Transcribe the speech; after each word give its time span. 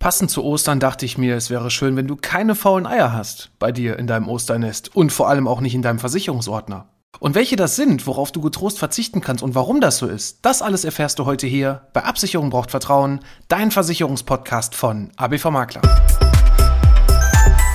Passend 0.00 0.30
zu 0.30 0.42
Ostern 0.42 0.80
dachte 0.80 1.04
ich 1.04 1.18
mir, 1.18 1.36
es 1.36 1.50
wäre 1.50 1.70
schön, 1.70 1.94
wenn 1.94 2.06
du 2.06 2.16
keine 2.16 2.54
faulen 2.54 2.86
Eier 2.86 3.12
hast 3.12 3.50
bei 3.58 3.70
dir 3.70 3.98
in 3.98 4.06
deinem 4.06 4.28
Osternest 4.30 4.96
und 4.96 5.12
vor 5.12 5.28
allem 5.28 5.46
auch 5.46 5.60
nicht 5.60 5.74
in 5.74 5.82
deinem 5.82 5.98
Versicherungsordner. 5.98 6.88
Und 7.18 7.34
welche 7.34 7.56
das 7.56 7.76
sind, 7.76 8.06
worauf 8.06 8.32
du 8.32 8.40
getrost 8.40 8.78
verzichten 8.78 9.20
kannst 9.20 9.42
und 9.42 9.54
warum 9.54 9.82
das 9.82 9.98
so 9.98 10.06
ist, 10.06 10.38
das 10.40 10.62
alles 10.62 10.86
erfährst 10.86 11.18
du 11.18 11.26
heute 11.26 11.46
hier 11.46 11.82
bei 11.92 12.02
Absicherung 12.02 12.48
braucht 12.48 12.70
Vertrauen, 12.70 13.20
dein 13.48 13.70
Versicherungspodcast 13.70 14.74
von 14.74 15.10
ABV 15.18 15.50
Makler. 15.50 15.82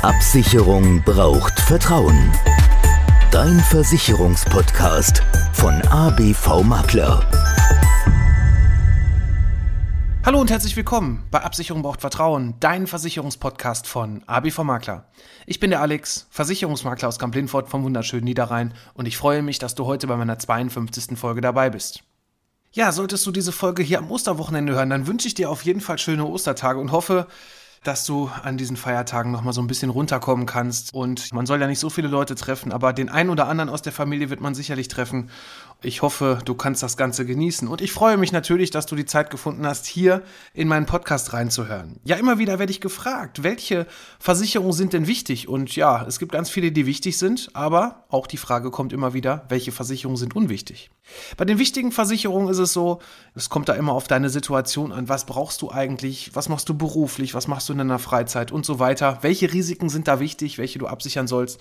Absicherung 0.01 1.03
braucht 1.03 1.59
Vertrauen. 1.59 2.31
Dein 3.29 3.59
Versicherungspodcast 3.59 5.21
von 5.53 5.79
ABV 5.89 6.63
Makler. 6.63 7.23
Hallo 10.25 10.41
und 10.41 10.49
herzlich 10.49 10.75
willkommen 10.75 11.23
bei 11.29 11.43
Absicherung 11.43 11.83
braucht 11.83 12.01
Vertrauen, 12.01 12.55
dein 12.59 12.87
Versicherungspodcast 12.87 13.85
von 13.85 14.23
ABV 14.25 14.63
Makler. 14.63 15.07
Ich 15.45 15.59
bin 15.59 15.69
der 15.69 15.81
Alex, 15.81 16.25
Versicherungsmakler 16.31 17.07
aus 17.07 17.19
Kamp-Lindfort 17.19 17.69
vom 17.69 17.83
wunderschönen 17.83 18.23
Niederrhein 18.23 18.73
und 18.95 19.05
ich 19.05 19.17
freue 19.17 19.43
mich, 19.43 19.59
dass 19.59 19.75
du 19.75 19.85
heute 19.85 20.07
bei 20.07 20.15
meiner 20.17 20.39
52. 20.39 21.15
Folge 21.15 21.41
dabei 21.41 21.69
bist. 21.69 22.01
Ja, 22.71 22.91
solltest 22.91 23.23
du 23.27 23.31
diese 23.31 23.51
Folge 23.51 23.83
hier 23.83 23.99
am 23.99 24.09
Osterwochenende 24.09 24.73
hören, 24.73 24.89
dann 24.89 25.05
wünsche 25.05 25.27
ich 25.27 25.35
dir 25.35 25.51
auf 25.51 25.63
jeden 25.63 25.79
Fall 25.79 25.99
schöne 25.99 26.25
Ostertage 26.25 26.79
und 26.79 26.91
hoffe, 26.91 27.27
dass 27.87 28.03
du 28.03 28.31
an 28.43 28.57
diesen 28.57 28.77
Feiertagen 28.77 29.31
noch 29.31 29.43
mal 29.43 29.53
so 29.53 29.61
ein 29.61 29.67
bisschen 29.67 29.89
runterkommen 29.89 30.45
kannst. 30.45 30.93
Und 30.93 31.33
man 31.33 31.45
soll 31.45 31.61
ja 31.61 31.67
nicht 31.67 31.79
so 31.79 31.89
viele 31.89 32.07
Leute 32.07 32.35
treffen, 32.35 32.71
aber 32.71 32.93
den 32.93 33.09
einen 33.09 33.29
oder 33.29 33.47
anderen 33.47 33.69
aus 33.69 33.81
der 33.81 33.93
Familie 33.93 34.29
wird 34.29 34.41
man 34.41 34.55
sicherlich 34.55 34.87
treffen. 34.87 35.29
Ich 35.81 36.01
hoffe, 36.01 36.39
du 36.45 36.55
kannst 36.55 36.81
das 36.81 36.97
Ganze 36.97 37.25
genießen. 37.25 37.67
Und 37.67 37.81
ich 37.81 37.91
freue 37.91 38.17
mich 38.17 38.31
natürlich, 38.31 38.71
dass 38.71 38.87
du 38.87 38.95
die 38.95 39.05
Zeit 39.05 39.29
gefunden 39.29 39.67
hast, 39.67 39.85
hier 39.85 40.23
in 40.53 40.67
meinen 40.67 40.87
Podcast 40.87 41.33
reinzuhören. 41.33 41.99
Ja, 42.03 42.15
immer 42.15 42.39
wieder 42.39 42.57
werde 42.57 42.71
ich 42.71 42.81
gefragt, 42.81 43.43
welche 43.43 43.85
Versicherungen 44.19 44.73
sind 44.73 44.93
denn 44.93 45.05
wichtig? 45.05 45.47
Und 45.47 45.75
ja, 45.75 46.03
es 46.07 46.17
gibt 46.17 46.31
ganz 46.31 46.49
viele, 46.49 46.71
die 46.71 46.87
wichtig 46.87 47.17
sind, 47.17 47.49
aber 47.53 48.05
auch 48.09 48.25
die 48.25 48.37
Frage 48.37 48.71
kommt 48.71 48.93
immer 48.93 49.13
wieder, 49.13 49.45
welche 49.49 49.71
Versicherungen 49.71 50.17
sind 50.17 50.35
unwichtig? 50.35 50.89
Bei 51.37 51.45
den 51.45 51.59
wichtigen 51.59 51.91
Versicherungen 51.91 52.49
ist 52.49 52.57
es 52.57 52.73
so, 52.73 52.99
es 53.35 53.49
kommt 53.49 53.69
da 53.69 53.73
immer 53.73 53.93
auf 53.93 54.07
deine 54.07 54.29
Situation 54.29 54.91
an. 54.91 55.07
Was 55.07 55.25
brauchst 55.25 55.61
du 55.61 55.69
eigentlich? 55.69 56.31
Was 56.33 56.49
machst 56.49 56.67
du 56.67 56.73
beruflich? 56.73 57.35
Was 57.35 57.47
machst 57.47 57.69
du 57.69 57.74
in 57.79 57.87
deiner 57.87 57.99
Freizeit 57.99 58.51
und 58.51 58.65
so 58.65 58.79
weiter? 58.79 59.19
Welche 59.21 59.51
Risiken 59.51 59.89
sind 59.89 60.07
da 60.07 60.19
wichtig, 60.19 60.57
welche 60.57 60.79
du 60.79 60.87
absichern 60.87 61.27
sollst? 61.27 61.59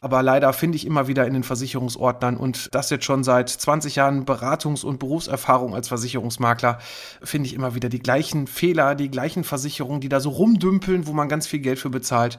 Aber 0.00 0.22
leider 0.22 0.52
finde 0.52 0.76
ich 0.76 0.86
immer 0.86 1.08
wieder 1.08 1.26
in 1.26 1.32
den 1.32 1.42
Versicherungsordnern 1.42 2.36
und 2.36 2.68
das 2.72 2.90
jetzt 2.90 3.04
schon 3.04 3.24
seit 3.24 3.48
20 3.48 3.96
Jahren 3.96 4.24
Beratungs- 4.24 4.84
und 4.84 4.98
Berufserfahrung 4.98 5.74
als 5.74 5.88
Versicherungsmakler, 5.88 6.78
finde 7.22 7.46
ich 7.46 7.54
immer 7.54 7.74
wieder 7.74 7.88
die 7.88 8.00
gleichen 8.00 8.46
Fehler, 8.46 8.94
die 8.94 9.10
gleichen 9.10 9.44
Versicherungen, 9.44 10.00
die 10.00 10.08
da 10.08 10.20
so 10.20 10.30
rumdümpeln, 10.30 11.06
wo 11.06 11.12
man 11.12 11.28
ganz 11.28 11.46
viel 11.46 11.60
Geld 11.60 11.78
für 11.78 11.90
bezahlt. 11.90 12.38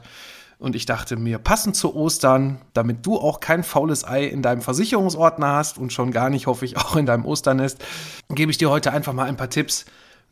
Und 0.58 0.76
ich 0.76 0.86
dachte 0.86 1.16
mir, 1.16 1.38
passend 1.38 1.76
zu 1.76 1.94
Ostern, 1.94 2.58
damit 2.72 3.04
du 3.04 3.18
auch 3.18 3.40
kein 3.40 3.64
faules 3.64 4.06
Ei 4.06 4.24
in 4.24 4.40
deinem 4.40 4.62
Versicherungsordner 4.62 5.48
hast 5.48 5.78
und 5.78 5.92
schon 5.92 6.10
gar 6.10 6.30
nicht, 6.30 6.46
hoffe 6.46 6.64
ich, 6.64 6.76
auch 6.76 6.96
in 6.96 7.06
deinem 7.06 7.24
Osternest, 7.24 7.84
gebe 8.28 8.50
ich 8.50 8.58
dir 8.58 8.70
heute 8.70 8.92
einfach 8.92 9.12
mal 9.12 9.24
ein 9.24 9.36
paar 9.36 9.50
Tipps, 9.50 9.84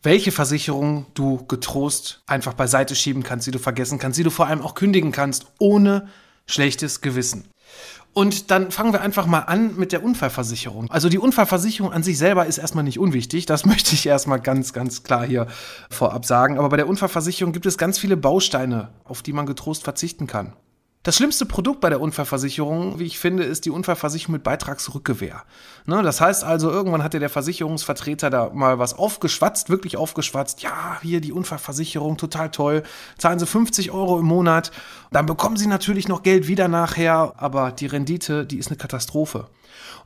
welche 0.03 0.33
Versicherung 0.33 1.07
du 1.15 1.45
getrost 1.47 2.23
einfach 2.27 2.55
beiseite 2.55 2.95
schieben 2.95 3.23
kannst, 3.23 3.47
die 3.47 3.53
du 3.53 3.59
vergessen 3.59 3.99
kannst, 3.99 4.19
die 4.19 4.25
du 4.25 4.31
vor 4.31 4.47
allem 4.47 4.63
auch 4.63 4.75
kündigen 4.75 5.13
kannst, 5.13 5.47
ohne 5.59 6.09
schlechtes 6.47 7.01
Gewissen. 7.01 7.49
Und 8.15 8.51
dann 8.51 8.71
fangen 8.71 8.93
wir 8.93 9.01
einfach 9.01 9.27
mal 9.27 9.41
an 9.41 9.77
mit 9.77 9.93
der 9.93 10.05
Unfallversicherung. 10.05 10.91
Also 10.91 11.09
die 11.09 11.19
Unfallversicherung 11.19 11.93
an 11.93 12.03
sich 12.03 12.19
selber 12.19 12.45
ist 12.45 12.59
erstmal 12.59 12.85
nicht 12.85 12.99
unwichtig. 12.99 13.47
Das 13.47 13.65
möchte 13.67 13.95
ich 13.95 14.05
erstmal 14.05 14.41
ganz, 14.41 14.73
ganz 14.73 15.03
klar 15.03 15.25
hier 15.25 15.47
vorab 15.91 16.27
sagen. 16.27 16.59
Aber 16.59 16.69
bei 16.69 16.77
der 16.77 16.89
Unfallversicherung 16.89 17.53
gibt 17.53 17.65
es 17.65 17.79
ganz 17.79 17.99
viele 17.99 18.19
Bausteine, 18.19 18.91
auf 19.05 19.23
die 19.23 19.33
man 19.33 19.47
getrost 19.47 19.85
verzichten 19.85 20.27
kann. 20.27 20.53
Das 21.05 21.17
schlimmste 21.17 21.47
Produkt 21.47 21.81
bei 21.81 21.89
der 21.89 22.01
Unfallversicherung, 22.01 23.01
wie 23.01 23.07
ich 23.07 23.19
finde, 23.19 23.43
ist 23.43 23.65
die 23.65 23.71
Unfallversicherung 23.71 24.35
mit 24.35 24.45
Beitragsrückgewehr. 24.45 25.43
Ne, 25.85 26.01
das 26.01 26.21
heißt 26.21 26.45
also, 26.45 26.71
irgendwann 26.71 27.03
hatte 27.03 27.19
der 27.19 27.29
Versicherungsvertreter 27.29 28.31
da 28.31 28.51
mal 28.55 28.79
was 28.79 28.95
aufgeschwatzt, 28.95 29.69
wirklich 29.69 29.97
aufgeschwatzt. 29.97 30.63
Ja, 30.63 31.01
hier 31.03 31.21
die 31.21 31.33
Unfallversicherung, 31.33 32.19
total 32.19 32.53
toll. 32.53 32.85
Zahlen 33.19 33.41
Sie 33.41 33.47
50 33.47 33.91
Euro 33.91 34.21
im 34.21 34.27
Monat. 34.27 34.71
Dann 35.11 35.27
bekommen 35.27 35.57
Sie 35.57 35.67
natürlich 35.67 36.07
noch 36.07 36.23
Geld 36.23 36.47
wieder 36.47 36.69
nachher, 36.69 37.33
aber 37.37 37.73
die 37.73 37.87
Rendite, 37.87 38.47
die 38.47 38.59
ist 38.59 38.69
eine 38.69 38.77
Katastrophe. 38.77 39.49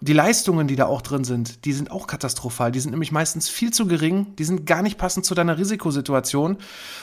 Und 0.01 0.09
die 0.09 0.13
Leistungen, 0.13 0.69
die 0.69 0.77
da 0.77 0.87
auch 0.87 1.03
drin 1.03 1.25
sind, 1.25 1.65
die 1.65 1.73
sind 1.73 1.91
auch 1.91 2.07
katastrophal. 2.07 2.73
Die 2.73 2.81
sind 2.81 2.91
nämlich 2.91 3.13
meistens 3.13 3.49
viel 3.49 3.73
zu 3.73 3.87
gering, 3.87 4.37
die 4.37 4.45
sind 4.45 4.67
gar 4.67 4.83
nicht 4.83 4.99
passend 4.99 5.25
zu 5.25 5.35
deiner 5.35 5.59
Risikosituation 5.59 6.59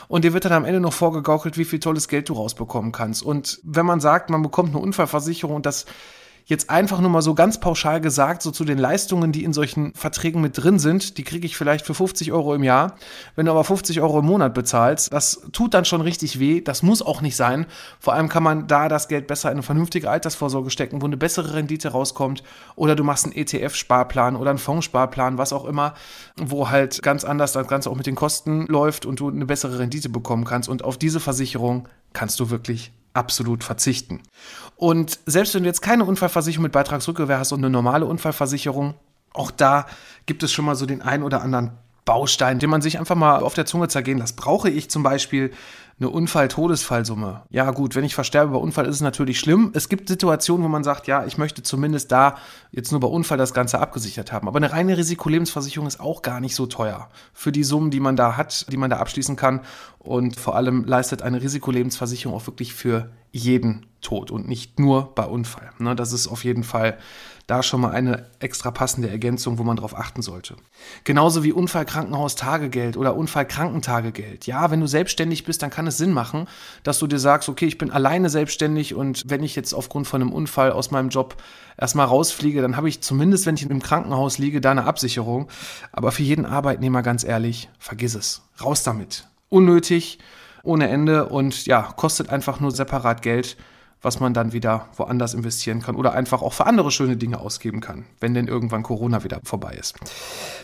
und 0.08 0.24
dir 0.24 0.34
wird 0.34 0.46
dann 0.46 0.54
am 0.54 0.66
Ende 0.66 0.80
noch 0.80 0.94
vorgegaukelt, 0.94 1.58
wie 1.58 1.66
viel 1.66 1.80
tolles 1.80 2.08
Geld 2.08 2.30
du 2.30 2.34
rausbekommen 2.34 2.92
kannst. 2.92 3.24
Und 3.24 3.60
wenn 3.64 3.86
man 3.86 4.00
sagt, 4.00 4.30
man 4.30 4.42
bekommt 4.42 4.70
eine 4.70 4.80
Unfallversicherung 4.80 5.56
und 5.56 5.66
das 5.66 5.86
jetzt 6.46 6.70
einfach 6.70 7.00
nur 7.00 7.10
mal 7.10 7.22
so 7.22 7.36
ganz 7.36 7.60
pauschal 7.60 8.02
gesagt, 8.02 8.42
so 8.42 8.52
zu 8.52 8.66
den 8.66 8.78
Leistungen, 8.78 9.32
die 9.32 9.44
in 9.44 9.54
solchen 9.54 9.94
Verträgen 9.94 10.42
mit 10.42 10.58
drin 10.58 10.80
sind, 10.80 11.18
die 11.18 11.24
kriege 11.24 11.46
ich 11.46 11.56
vielleicht 11.56 11.86
für 11.86 11.94
50 11.94 12.32
Euro 12.32 12.54
im 12.54 12.64
Jahr. 12.64 12.96
Wenn 13.36 13.46
du 13.46 13.52
aber 13.52 13.64
50 13.64 14.02
Euro 14.02 14.20
im 14.20 14.26
Monat 14.26 14.54
bezahlst, 14.54 15.14
das 15.14 15.42
tut 15.52 15.74
dann 15.74 15.86
schon 15.86 16.02
richtig 16.02 16.40
weh. 16.40 16.62
Das 16.62 16.84
muss 16.84 17.02
auch 17.02 17.22
nicht 17.22 17.36
sein. 17.36 17.66
Vor 18.00 18.14
allem 18.14 18.30
kann 18.30 18.44
man 18.44 18.68
da 18.68 18.90
das 18.90 19.08
Geld 19.08 19.28
besser 19.28 19.50
in 19.50 19.54
eine 19.54 19.64
vernünftige 19.64 20.10
Altersvorsorge 20.10 20.70
stecken, 20.70 21.02
wo 21.02 21.06
eine 21.06 21.18
bessere 21.18 21.54
Rendite 21.54 21.90
rauskommt. 21.90 22.44
Oder 22.76 22.96
du 22.96 23.04
machst 23.04 23.26
einen 23.26 23.36
ETF-Sparplan 23.36 24.36
oder 24.36 24.50
einen 24.50 24.60
Fondssparplan, 24.60 25.38
was 25.38 25.54
auch 25.54 25.66
immer, 25.66 25.94
wo 26.38 26.70
halt 26.70 27.02
ganz 27.02 27.24
anders 27.24 27.54
das 27.54 27.68
Ganze 27.68 27.90
auch 27.90 27.96
mit 27.96 28.06
den 28.06 28.16
Kosten 28.16 28.66
läuft 28.68 29.06
und 29.06 29.20
du 29.20 29.30
eine 29.30 29.46
bessere 29.46 29.80
Rendite 29.80 30.10
bekommen 30.10 30.44
kannst. 30.44 30.68
Und 30.70 30.84
auf 30.84 30.98
diese 30.98 31.20
Versicherung 31.20 31.88
kannst 32.12 32.40
du 32.40 32.50
wirklich 32.50 32.92
absolut 33.14 33.64
verzichten. 33.64 34.22
Und 34.76 35.20
selbst 35.26 35.56
wenn 35.56 35.64
du 35.64 35.70
jetzt 35.70 35.82
keine 35.82 36.06
Unfallversicherung 36.06 36.64
mit 36.64 36.72
Beitragsrückgewehr 36.72 37.40
hast 37.40 37.52
und 37.52 37.60
eine 37.60 37.70
normale 37.70 38.06
Unfallversicherung, 38.06 38.96
auch 39.34 39.52
da 39.52 39.86
gibt 40.26 40.44
es 40.44 40.52
schon 40.52 40.66
mal 40.66 40.76
so 40.76 40.86
den 40.86 41.02
einen 41.02 41.24
oder 41.24 41.42
anderen 41.42 41.72
Baustein, 42.06 42.60
den 42.60 42.70
man 42.70 42.82
sich 42.82 43.00
einfach 43.00 43.16
mal 43.16 43.42
auf 43.42 43.54
der 43.54 43.66
Zunge 43.66 43.88
zergehen 43.88 44.18
lässt. 44.18 44.36
Brauche 44.36 44.70
ich 44.70 44.90
zum 44.90 45.04
Beispiel 45.04 45.52
eine 46.00 46.10
Unfall-Todesfallsumme? 46.10 47.44
Ja 47.50 47.72
gut, 47.72 47.96
wenn 47.96 48.04
ich 48.04 48.16
versterbe 48.16 48.54
bei 48.54 48.58
Unfall 48.58 48.86
ist 48.86 48.96
es 48.96 49.02
natürlich 49.02 49.40
schlimm. 49.40 49.72
Es 49.74 49.90
gibt 49.90 50.08
Situationen, 50.08 50.64
wo 50.64 50.70
man 50.70 50.84
sagt, 50.84 51.08
ja, 51.08 51.26
ich 51.26 51.38
möchte 51.38 51.64
zumindest 51.64 52.12
da 52.12 52.38
jetzt 52.72 52.92
nur 52.92 53.00
bei 53.00 53.08
Unfall 53.08 53.38
das 53.38 53.54
Ganze 53.54 53.80
abgesichert 53.80 54.32
haben. 54.32 54.48
Aber 54.48 54.58
eine 54.58 54.72
reine 54.72 54.98
Risikolebensversicherung 54.98 55.88
ist 55.88 56.00
auch 56.00 56.22
gar 56.22 56.40
nicht 56.40 56.56
so 56.56 56.66
teuer 56.66 57.10
für 57.34 57.52
die 57.52 57.64
Summen, 57.64 57.92
die 57.92 58.00
man 58.00 58.16
da 58.16 58.38
hat, 58.38 58.72
die 58.72 58.78
man 58.78 58.90
da 58.90 58.98
abschließen 58.98 59.36
kann. 59.36 59.62
Und 60.00 60.40
vor 60.40 60.56
allem 60.56 60.84
leistet 60.86 61.22
eine 61.22 61.42
Risikolebensversicherung 61.42 62.36
auch 62.36 62.48
wirklich 62.48 62.74
für 62.74 63.10
jeden 63.32 63.86
Tod 64.02 64.32
und 64.32 64.48
nicht 64.48 64.80
nur 64.80 65.14
bei 65.16 65.26
Unfall. 65.26 65.72
Ne, 65.80 65.96
das 65.96 66.14
ist 66.14 66.28
auf 66.28 66.44
jeden 66.44 66.64
Fall 66.64 66.98
da 67.48 67.62
schon 67.62 67.82
mal 67.82 67.92
eine 67.92 68.26
extra 68.40 68.72
passende 68.72 69.10
Ergänzung, 69.10 69.58
wo 69.58 69.64
man 69.64 69.76
darauf 69.76 69.98
achten 69.98 70.22
sollte. 70.22 70.56
Genauso 71.04 71.44
wie 71.44 71.52
Unfallkrankenhaustagegeld 71.52 72.96
oder 72.96 73.16
Unfallkrankentagegeld. 73.16 74.48
Ja, 74.48 74.72
wenn 74.72 74.80
du 74.80 74.88
selbstständig 74.88 75.44
bist, 75.44 75.62
dann 75.62 75.70
kann 75.70 75.88
es 75.88 75.98
Sinn 75.98 76.14
machen, 76.14 76.48
dass 76.84 77.00
du 77.00 77.08
dir 77.08 77.20
sagst, 77.20 77.50
okay, 77.50 77.66
ich 77.66 77.78
bin 77.78 77.92
alleine 77.92 78.30
selbstständig 78.30 78.96
und 78.96 79.24
wenn 79.28 79.44
ich 79.44 79.56
jetzt 79.56 79.74
aufgrund 79.74 80.08
von 80.08 80.22
einem 80.22 80.32
Unfall 80.32 80.72
aus 80.72 80.92
meinem 80.92 81.10
Job 81.10 81.36
erstmal 81.78 82.06
rausfliege, 82.06 82.62
dann 82.62 82.78
habe 82.78 82.88
ich 82.88 83.02
zumindest, 83.02 83.46
wenn 83.46 83.56
ich 83.56 83.70
im 83.70 83.82
Krankenhaus 83.82 84.38
liege, 84.38 84.62
da 84.62 84.72
eine 84.72 84.86
Absicherung. 84.86 85.50
Aber 85.92 86.12
für 86.12 86.24
jeden 86.24 86.46
Arbeitnehmer 86.46 87.02
ganz 87.02 87.24
ehrlich, 87.26 87.70
vergiss 87.78 88.16
es. 88.16 88.42
Raus 88.64 88.84
damit. 88.84 89.28
Unnötig, 89.50 90.20
ohne 90.64 90.88
Ende 90.88 91.28
und 91.28 91.66
ja, 91.66 91.82
kostet 91.82 92.30
einfach 92.30 92.62
nur 92.62 92.72
separat 92.72 93.22
Geld 93.22 93.58
was 94.04 94.20
man 94.20 94.34
dann 94.34 94.54
wieder 94.54 94.90
woanders 94.98 95.34
investieren 95.34 95.82
kann 95.82 95.96
oder 95.96 96.14
einfach 96.14 96.42
auch 96.42 96.54
für 96.54 96.68
andere 96.68 96.92
schöne 96.92 97.18
Dinge 97.18 97.40
ausgeben 97.40 97.80
kann, 97.80 98.06
wenn 98.20 98.34
denn 98.34 98.48
irgendwann 98.48 98.84
Corona 98.84 99.24
wieder 99.24 99.40
vorbei 99.44 99.76
ist. 99.80 99.96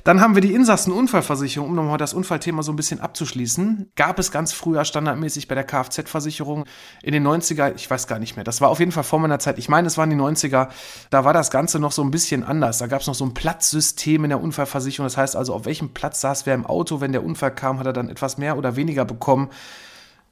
Dann 0.03 0.21
haben 0.21 0.35
wir 0.35 0.41
die 0.41 0.53
Insassenunfallversicherung, 0.53 1.69
um 1.69 1.75
nochmal 1.75 1.97
das 1.97 2.13
Unfallthema 2.13 2.61
so 2.61 2.73
ein 2.73 2.75
bisschen 2.75 2.99
abzuschließen. 2.99 3.91
Gab 3.95 4.19
es 4.19 4.31
ganz 4.31 4.51
früher 4.51 4.83
standardmäßig 4.83 5.47
bei 5.47 5.55
der 5.55 5.63
Kfz-Versicherung 5.63 6.65
in 7.01 7.13
den 7.13 7.25
90er, 7.25 7.73
ich 7.75 7.89
weiß 7.89 8.07
gar 8.07 8.19
nicht 8.19 8.35
mehr, 8.35 8.43
das 8.43 8.59
war 8.59 8.69
auf 8.69 8.79
jeden 8.79 8.91
Fall 8.91 9.03
vor 9.03 9.19
meiner 9.19 9.39
Zeit, 9.39 9.57
ich 9.57 9.69
meine, 9.69 9.87
es 9.87 9.97
waren 9.97 10.09
die 10.09 10.17
90er, 10.17 10.67
da 11.09 11.23
war 11.23 11.33
das 11.33 11.49
Ganze 11.49 11.79
noch 11.79 11.93
so 11.93 12.03
ein 12.03 12.11
bisschen 12.11 12.43
anders. 12.43 12.79
Da 12.79 12.87
gab 12.87 13.01
es 13.01 13.07
noch 13.07 13.15
so 13.15 13.25
ein 13.25 13.33
Platzsystem 13.33 14.25
in 14.25 14.29
der 14.29 14.41
Unfallversicherung, 14.41 15.05
das 15.05 15.15
heißt 15.15 15.37
also, 15.37 15.53
auf 15.53 15.65
welchem 15.65 15.93
Platz 15.93 16.19
saß 16.19 16.45
wer 16.45 16.55
im 16.55 16.65
Auto, 16.65 16.99
wenn 16.99 17.13
der 17.13 17.23
Unfall 17.23 17.55
kam, 17.55 17.79
hat 17.79 17.85
er 17.85 17.93
dann 17.93 18.09
etwas 18.09 18.37
mehr 18.37 18.57
oder 18.57 18.75
weniger 18.75 19.05
bekommen 19.05 19.49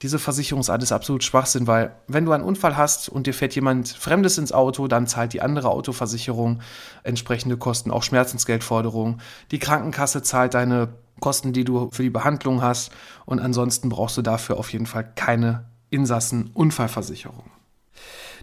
diese 0.01 0.19
Versicherungsart 0.19 0.83
ist 0.83 0.91
absolut 0.91 1.23
Schwachsinn, 1.23 1.65
weil 1.65 1.95
wenn 2.07 2.25
du 2.25 2.31
einen 2.31 2.44
Unfall 2.44 2.77
hast 2.77 3.09
und 3.09 3.25
dir 3.25 3.33
fährt 3.33 3.55
jemand 3.55 3.89
Fremdes 3.89 4.38
ins 4.38 4.51
Auto, 4.51 4.88
dann 4.88 5.07
zahlt 5.07 5.33
die 5.33 5.41
andere 5.41 5.69
Autoversicherung 5.69 6.61
entsprechende 7.03 7.57
Kosten, 7.57 7.89
auch 7.89 8.03
Schmerzensgeldforderungen. 8.03 9.21
Die 9.51 9.59
Krankenkasse 9.59 10.21
zahlt 10.21 10.53
deine 10.53 10.89
Kosten, 11.19 11.51
die 11.51 11.63
du 11.63 11.89
für 11.91 12.03
die 12.03 12.11
Behandlung 12.11 12.61
hast 12.61 12.91
und 13.25 13.39
ansonsten 13.39 13.89
brauchst 13.89 14.17
du 14.17 14.21
dafür 14.21 14.57
auf 14.57 14.71
jeden 14.71 14.85
Fall 14.85 15.11
keine 15.15 15.65
Insassen-Unfallversicherung. 15.89 17.50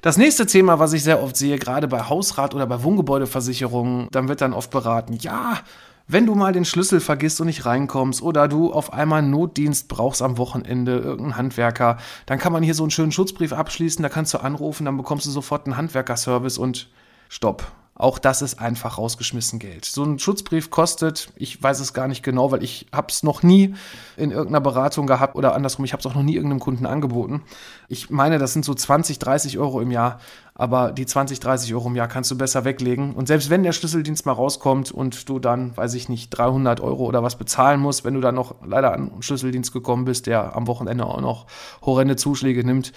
Das 0.02 0.16
nächste 0.16 0.46
Thema, 0.46 0.78
was 0.78 0.92
ich 0.92 1.02
sehr 1.04 1.22
oft 1.22 1.36
sehe, 1.36 1.58
gerade 1.58 1.88
bei 1.88 2.02
Hausrat- 2.02 2.54
oder 2.54 2.66
bei 2.66 2.82
Wohngebäudeversicherungen, 2.82 4.08
dann 4.10 4.28
wird 4.28 4.40
dann 4.40 4.52
oft 4.52 4.70
beraten, 4.70 5.14
ja, 5.14 5.58
Wenn 6.06 6.26
du 6.26 6.34
mal 6.34 6.52
den 6.52 6.66
Schlüssel 6.66 7.00
vergisst 7.00 7.40
und 7.40 7.46
nicht 7.46 7.64
reinkommst 7.64 8.20
oder 8.20 8.46
du 8.46 8.72
auf 8.72 8.92
einmal 8.92 9.20
einen 9.20 9.30
Notdienst 9.30 9.88
brauchst 9.88 10.20
am 10.20 10.36
Wochenende, 10.36 10.98
irgendeinen 10.98 11.36
Handwerker, 11.38 11.96
dann 12.26 12.38
kann 12.38 12.52
man 12.52 12.62
hier 12.62 12.74
so 12.74 12.82
einen 12.82 12.90
schönen 12.90 13.12
Schutzbrief 13.12 13.54
abschließen, 13.54 14.02
da 14.02 14.10
kannst 14.10 14.34
du 14.34 14.38
anrufen, 14.38 14.84
dann 14.84 14.98
bekommst 14.98 15.24
du 15.24 15.30
sofort 15.30 15.66
einen 15.66 15.78
Handwerkerservice 15.78 16.58
und 16.58 16.90
stopp. 17.30 17.72
Auch 17.96 18.18
das 18.18 18.42
ist 18.42 18.58
einfach 18.58 18.98
rausgeschmissen 18.98 19.60
Geld. 19.60 19.84
So 19.84 20.02
ein 20.02 20.18
Schutzbrief 20.18 20.68
kostet, 20.70 21.32
ich 21.36 21.62
weiß 21.62 21.78
es 21.78 21.94
gar 21.94 22.08
nicht 22.08 22.24
genau, 22.24 22.50
weil 22.50 22.64
ich 22.64 22.86
habe 22.92 23.06
es 23.08 23.22
noch 23.22 23.44
nie 23.44 23.74
in 24.16 24.32
irgendeiner 24.32 24.60
Beratung 24.60 25.06
gehabt 25.06 25.36
oder 25.36 25.54
andersrum, 25.54 25.84
ich 25.84 25.92
habe 25.92 26.00
es 26.00 26.06
auch 26.06 26.14
noch 26.14 26.24
nie 26.24 26.34
irgendeinem 26.34 26.58
Kunden 26.58 26.86
angeboten. 26.86 27.42
Ich 27.88 28.10
meine, 28.10 28.38
das 28.38 28.52
sind 28.52 28.64
so 28.64 28.74
20, 28.74 29.20
30 29.20 29.58
Euro 29.58 29.80
im 29.80 29.92
Jahr, 29.92 30.18
aber 30.56 30.92
die 30.92 31.04
20, 31.04 31.40
30 31.40 31.74
Euro 31.74 31.88
im 31.88 31.96
Jahr 31.96 32.06
kannst 32.06 32.30
du 32.30 32.38
besser 32.38 32.64
weglegen. 32.64 33.14
Und 33.14 33.26
selbst 33.26 33.50
wenn 33.50 33.64
der 33.64 33.72
Schlüsseldienst 33.72 34.24
mal 34.24 34.32
rauskommt 34.32 34.92
und 34.92 35.28
du 35.28 35.40
dann, 35.40 35.76
weiß 35.76 35.94
ich 35.94 36.08
nicht, 36.08 36.30
300 36.30 36.80
Euro 36.80 37.06
oder 37.06 37.24
was 37.24 37.36
bezahlen 37.36 37.80
musst, 37.80 38.04
wenn 38.04 38.14
du 38.14 38.20
dann 38.20 38.36
noch 38.36 38.54
leider 38.64 38.92
an 38.92 39.10
einen 39.10 39.22
Schlüsseldienst 39.22 39.72
gekommen 39.72 40.04
bist, 40.04 40.26
der 40.26 40.54
am 40.54 40.68
Wochenende 40.68 41.06
auch 41.06 41.20
noch 41.20 41.46
horrende 41.82 42.14
Zuschläge 42.14 42.64
nimmt, 42.64 42.92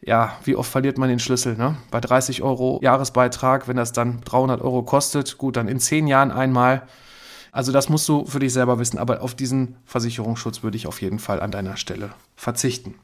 ja, 0.00 0.32
wie 0.44 0.56
oft 0.56 0.70
verliert 0.70 0.96
man 0.96 1.10
den 1.10 1.18
Schlüssel? 1.18 1.56
Ne? 1.56 1.76
Bei 1.90 2.00
30 2.00 2.42
Euro 2.42 2.78
Jahresbeitrag, 2.82 3.68
wenn 3.68 3.76
das 3.76 3.92
dann 3.92 4.22
300 4.24 4.62
Euro 4.62 4.82
kostet, 4.82 5.36
gut, 5.36 5.56
dann 5.56 5.68
in 5.68 5.80
10 5.80 6.06
Jahren 6.06 6.30
einmal. 6.30 6.82
Also 7.52 7.70
das 7.70 7.88
musst 7.88 8.08
du 8.08 8.24
für 8.24 8.40
dich 8.40 8.52
selber 8.52 8.78
wissen, 8.78 8.98
aber 8.98 9.22
auf 9.22 9.34
diesen 9.34 9.76
Versicherungsschutz 9.84 10.62
würde 10.62 10.76
ich 10.76 10.86
auf 10.86 11.00
jeden 11.02 11.18
Fall 11.18 11.40
an 11.40 11.50
deiner 11.50 11.76
Stelle 11.76 12.10
verzichten. 12.34 12.94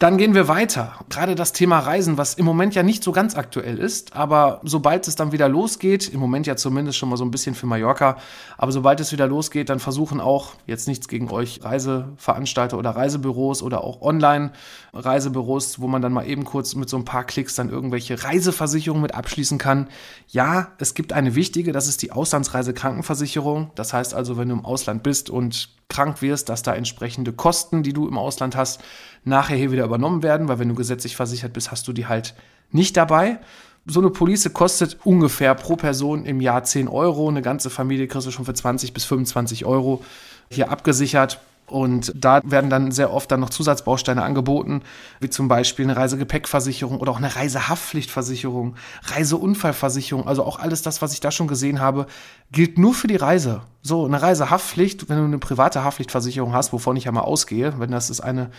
Dann 0.00 0.16
gehen 0.16 0.34
wir 0.34 0.48
weiter. 0.48 0.94
Gerade 1.10 1.34
das 1.34 1.52
Thema 1.52 1.78
Reisen, 1.78 2.16
was 2.16 2.32
im 2.32 2.46
Moment 2.46 2.74
ja 2.74 2.82
nicht 2.82 3.04
so 3.04 3.12
ganz 3.12 3.36
aktuell 3.36 3.76
ist, 3.76 4.16
aber 4.16 4.62
sobald 4.64 5.06
es 5.06 5.14
dann 5.14 5.30
wieder 5.30 5.46
losgeht, 5.46 6.08
im 6.08 6.20
Moment 6.20 6.46
ja 6.46 6.56
zumindest 6.56 6.96
schon 6.96 7.10
mal 7.10 7.18
so 7.18 7.24
ein 7.26 7.30
bisschen 7.30 7.54
für 7.54 7.66
Mallorca, 7.66 8.16
aber 8.56 8.72
sobald 8.72 8.98
es 9.00 9.12
wieder 9.12 9.26
losgeht, 9.26 9.68
dann 9.68 9.78
versuchen 9.78 10.18
auch, 10.18 10.54
jetzt 10.66 10.88
nichts 10.88 11.06
gegen 11.06 11.30
euch, 11.30 11.60
Reiseveranstalter 11.62 12.78
oder 12.78 12.92
Reisebüros 12.92 13.62
oder 13.62 13.84
auch 13.84 14.00
Online-Reisebüros, 14.00 15.82
wo 15.82 15.86
man 15.86 16.00
dann 16.00 16.14
mal 16.14 16.26
eben 16.26 16.44
kurz 16.44 16.74
mit 16.74 16.88
so 16.88 16.96
ein 16.96 17.04
paar 17.04 17.24
Klicks 17.24 17.54
dann 17.54 17.68
irgendwelche 17.68 18.24
Reiseversicherungen 18.24 19.02
mit 19.02 19.14
abschließen 19.14 19.58
kann. 19.58 19.88
Ja, 20.28 20.68
es 20.78 20.94
gibt 20.94 21.12
eine 21.12 21.34
wichtige, 21.34 21.72
das 21.72 21.88
ist 21.88 22.00
die 22.00 22.12
Auslandsreisekrankenversicherung. 22.12 23.70
Das 23.74 23.92
heißt 23.92 24.14
also, 24.14 24.38
wenn 24.38 24.48
du 24.48 24.54
im 24.54 24.64
Ausland 24.64 25.02
bist 25.02 25.28
und 25.28 25.68
krank 25.90 26.22
wirst, 26.22 26.48
dass 26.48 26.62
da 26.62 26.74
entsprechende 26.74 27.32
Kosten, 27.32 27.82
die 27.82 27.92
du 27.92 28.08
im 28.08 28.16
Ausland 28.16 28.56
hast, 28.56 28.80
nachher 29.24 29.56
hier 29.56 29.72
wieder 29.72 29.84
übernommen 29.84 30.22
werden, 30.22 30.48
weil 30.48 30.58
wenn 30.58 30.68
du 30.68 30.74
gesetzlich 30.74 31.16
versichert 31.16 31.52
bist, 31.52 31.70
hast 31.70 31.86
du 31.86 31.92
die 31.92 32.06
halt 32.06 32.34
nicht 32.72 32.96
dabei. 32.96 33.38
So 33.86 34.00
eine 34.00 34.10
Police 34.10 34.52
kostet 34.52 34.98
ungefähr 35.04 35.54
pro 35.54 35.76
Person 35.76 36.24
im 36.24 36.40
Jahr 36.40 36.64
10 36.64 36.88
Euro. 36.88 37.28
Eine 37.28 37.42
ganze 37.42 37.70
Familie 37.70 38.06
kriegst 38.06 38.26
du 38.26 38.30
schon 38.30 38.44
für 38.44 38.54
20 38.54 38.92
bis 38.92 39.04
25 39.04 39.64
Euro 39.64 40.04
hier 40.50 40.70
abgesichert. 40.70 41.40
Und 41.70 42.12
da 42.16 42.40
werden 42.44 42.68
dann 42.68 42.90
sehr 42.90 43.12
oft 43.12 43.30
dann 43.30 43.40
noch 43.40 43.50
Zusatzbausteine 43.50 44.22
angeboten, 44.22 44.82
wie 45.20 45.30
zum 45.30 45.46
Beispiel 45.48 45.84
eine 45.84 45.96
Reisegepäckversicherung 45.96 46.98
oder 46.98 47.12
auch 47.12 47.18
eine 47.18 47.34
Reisehaftpflichtversicherung, 47.34 48.74
Reiseunfallversicherung. 49.04 50.26
Also 50.26 50.44
auch 50.44 50.58
alles 50.58 50.82
das, 50.82 51.00
was 51.00 51.12
ich 51.12 51.20
da 51.20 51.30
schon 51.30 51.46
gesehen 51.46 51.80
habe, 51.80 52.06
gilt 52.50 52.76
nur 52.76 52.92
für 52.92 53.06
die 53.06 53.16
Reise. 53.16 53.62
So, 53.82 54.04
eine 54.04 54.20
Reisehaftpflicht, 54.20 55.08
wenn 55.08 55.16
du 55.16 55.24
eine 55.24 55.38
private 55.38 55.82
Haftpflichtversicherung 55.82 56.52
hast, 56.52 56.72
wovon 56.72 56.96
ich 56.96 57.04
ja 57.04 57.12
mal 57.12 57.22
ausgehe, 57.22 57.74
wenn 57.78 57.90
das 57.90 58.10
ist 58.10 58.20
eine 58.20 58.50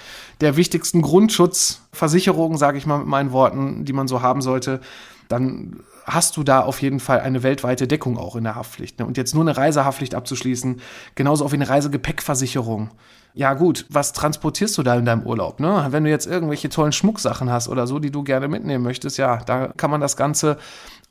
der 0.41 0.57
wichtigsten 0.57 1.03
Grundschutzversicherungen, 1.03 2.57
sage 2.57 2.79
ich 2.79 2.87
mal 2.87 2.97
mit 2.97 3.07
meinen 3.07 3.31
Worten, 3.31 3.85
die 3.85 3.93
man 3.93 4.07
so 4.07 4.21
haben 4.21 4.41
sollte, 4.41 4.81
dann 5.29 5.83
hast 6.05 6.37
du 6.37 6.43
da 6.43 6.61
auf 6.61 6.81
jeden 6.81 6.99
Fall 6.99 7.19
eine 7.19 7.43
weltweite 7.43 7.87
Deckung 7.87 8.17
auch 8.17 8.35
in 8.35 8.43
der 8.43 8.55
Haftpflicht. 8.55 8.99
Ne? 8.99 9.05
Und 9.05 9.17
jetzt 9.17 9.35
nur 9.35 9.43
eine 9.43 9.55
Reisehaftpflicht 9.55 10.15
abzuschließen, 10.15 10.81
genauso 11.15 11.45
auch 11.45 11.51
wie 11.51 11.55
eine 11.55 11.69
Reisegepäckversicherung. 11.69 12.89
Ja 13.33 13.53
gut, 13.53 13.85
was 13.89 14.11
transportierst 14.13 14.77
du 14.77 14.83
da 14.83 14.95
in 14.95 15.05
deinem 15.05 15.25
Urlaub? 15.25 15.59
Ne? 15.59 15.87
Wenn 15.91 16.03
du 16.03 16.09
jetzt 16.09 16.25
irgendwelche 16.25 16.69
tollen 16.69 16.91
Schmucksachen 16.91 17.49
hast 17.49 17.69
oder 17.69 17.87
so, 17.87 17.99
die 17.99 18.11
du 18.11 18.23
gerne 18.23 18.47
mitnehmen 18.47 18.83
möchtest, 18.83 19.17
ja, 19.17 19.37
da 19.37 19.67
kann 19.67 19.91
man 19.91 20.01
das 20.01 20.17
Ganze 20.17 20.57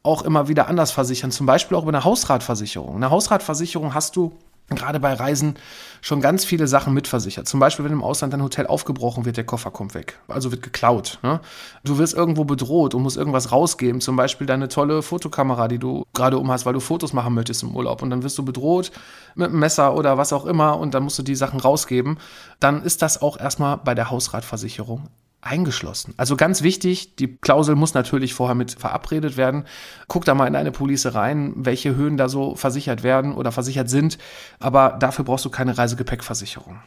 auch 0.03 0.23
immer 0.23 0.49
wieder 0.49 0.69
anders 0.69 0.91
versichern. 0.91 1.31
Zum 1.31 1.47
Beispiel 1.47 1.77
auch 1.77 1.83
über 1.83 1.91
eine 1.91 2.05
Hausratversicherung. 2.05 2.97
Eine 2.97 3.11
Hausratversicherung 3.11 3.95
hast 3.95 4.17
du 4.17 4.33
gerade 4.77 5.01
bei 5.01 5.13
Reisen 5.13 5.55
schon 6.01 6.21
ganz 6.21 6.45
viele 6.45 6.67
Sachen 6.69 6.95
mitversichert. 6.95 7.47
Zum 7.49 7.61
Beispiel, 7.61 7.85
wenn 7.85 7.93
im 7.93 8.05
Ausland 8.05 8.33
dein 8.33 8.43
Hotel 8.43 8.67
aufgebrochen 8.67 9.25
wird, 9.25 9.37
der 9.37 9.45
Koffer 9.45 9.71
kommt 9.71 9.95
weg. 9.95 10.19
Also 10.29 10.53
wird 10.53 10.63
geklaut. 10.63 11.19
Ne? 11.23 11.41
Du 11.85 11.99
wirst 11.99 12.15
irgendwo 12.15 12.45
bedroht 12.45 12.95
und 12.95 13.03
musst 13.03 13.17
irgendwas 13.17 13.53
rausgeben. 13.53 14.01
Zum 14.01 14.17
Beispiel 14.17 14.47
deine 14.47 14.69
tolle 14.69 15.03
Fotokamera, 15.03 15.69
die 15.69 15.79
du 15.79 16.05
gerade 16.15 16.39
um 16.39 16.51
hast, 16.51 16.67
weil 16.67 16.73
du 16.73 16.81
Fotos 16.81 17.13
machen 17.13 17.35
möchtest 17.35 17.63
im 17.63 17.75
Urlaub. 17.75 18.03
Und 18.03 18.11
dann 18.11 18.23
wirst 18.23 18.39
du 18.39 18.45
bedroht 18.45 18.93
mit 19.35 19.49
einem 19.49 19.59
Messer 19.59 19.95
oder 19.95 20.17
was 20.19 20.33
auch 20.33 20.47
immer 20.47 20.79
und 20.79 20.95
dann 20.95 21.03
musst 21.03 21.19
du 21.19 21.23
die 21.23 21.35
Sachen 21.35 21.61
rausgeben. 21.61 22.19
Dann 22.61 22.83
ist 22.83 23.03
das 23.03 23.21
auch 23.21 23.39
erstmal 23.39 23.77
bei 23.77 23.95
der 23.95 24.11
Hausratversicherung 24.11 25.09
eingeschlossen. 25.43 26.15
Also 26.17 26.37
ganz 26.37 26.63
wichtig, 26.63 27.17
die 27.17 27.37
Klausel 27.37 27.75
muss 27.75 27.95
natürlich 27.95 28.35
vorher 28.35 28.55
mit 28.55 28.73
verabredet 28.73 29.37
werden. 29.37 29.65
Guck 30.09 30.25
da 30.25 30.35
mal 30.35 30.47
in 30.47 30.57
eine 30.57 30.73
Police 30.73 31.15
rein, 31.15 31.53
welche 31.57 31.95
Höhen 31.97 32.17
da 32.17 32.29
so 32.29 32.57
versichert 32.57 33.03
werden 33.03 33.35
oder 33.35 33.53
versichert 33.53 33.89
sind, 33.89 34.19
aber 34.59 34.97
dafür 34.99 35.25
brauchst 35.25 35.45
du 35.45 35.51
keine 35.51 35.79
Reisegepäckversicherung. 35.79 36.79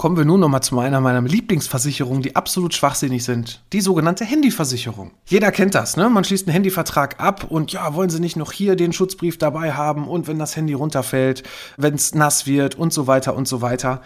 Kommen 0.00 0.16
wir 0.16 0.24
nun 0.24 0.40
nochmal 0.40 0.62
zu 0.62 0.78
einer 0.78 1.02
meiner 1.02 1.20
Lieblingsversicherungen, 1.20 2.22
die 2.22 2.34
absolut 2.34 2.72
schwachsinnig 2.72 3.22
sind. 3.22 3.60
Die 3.74 3.82
sogenannte 3.82 4.24
Handyversicherung. 4.24 5.10
Jeder 5.26 5.52
kennt 5.52 5.74
das, 5.74 5.98
ne? 5.98 6.08
Man 6.08 6.24
schließt 6.24 6.46
einen 6.46 6.54
Handyvertrag 6.54 7.20
ab 7.20 7.44
und 7.50 7.72
ja, 7.72 7.92
wollen 7.92 8.08
Sie 8.08 8.18
nicht 8.18 8.36
noch 8.36 8.50
hier 8.50 8.76
den 8.76 8.94
Schutzbrief 8.94 9.36
dabei 9.36 9.74
haben 9.74 10.08
und 10.08 10.26
wenn 10.26 10.38
das 10.38 10.56
Handy 10.56 10.72
runterfällt, 10.72 11.42
wenn 11.76 11.96
es 11.96 12.14
nass 12.14 12.46
wird 12.46 12.76
und 12.76 12.94
so 12.94 13.08
weiter 13.08 13.36
und 13.36 13.46
so 13.46 13.60
weiter 13.60 14.00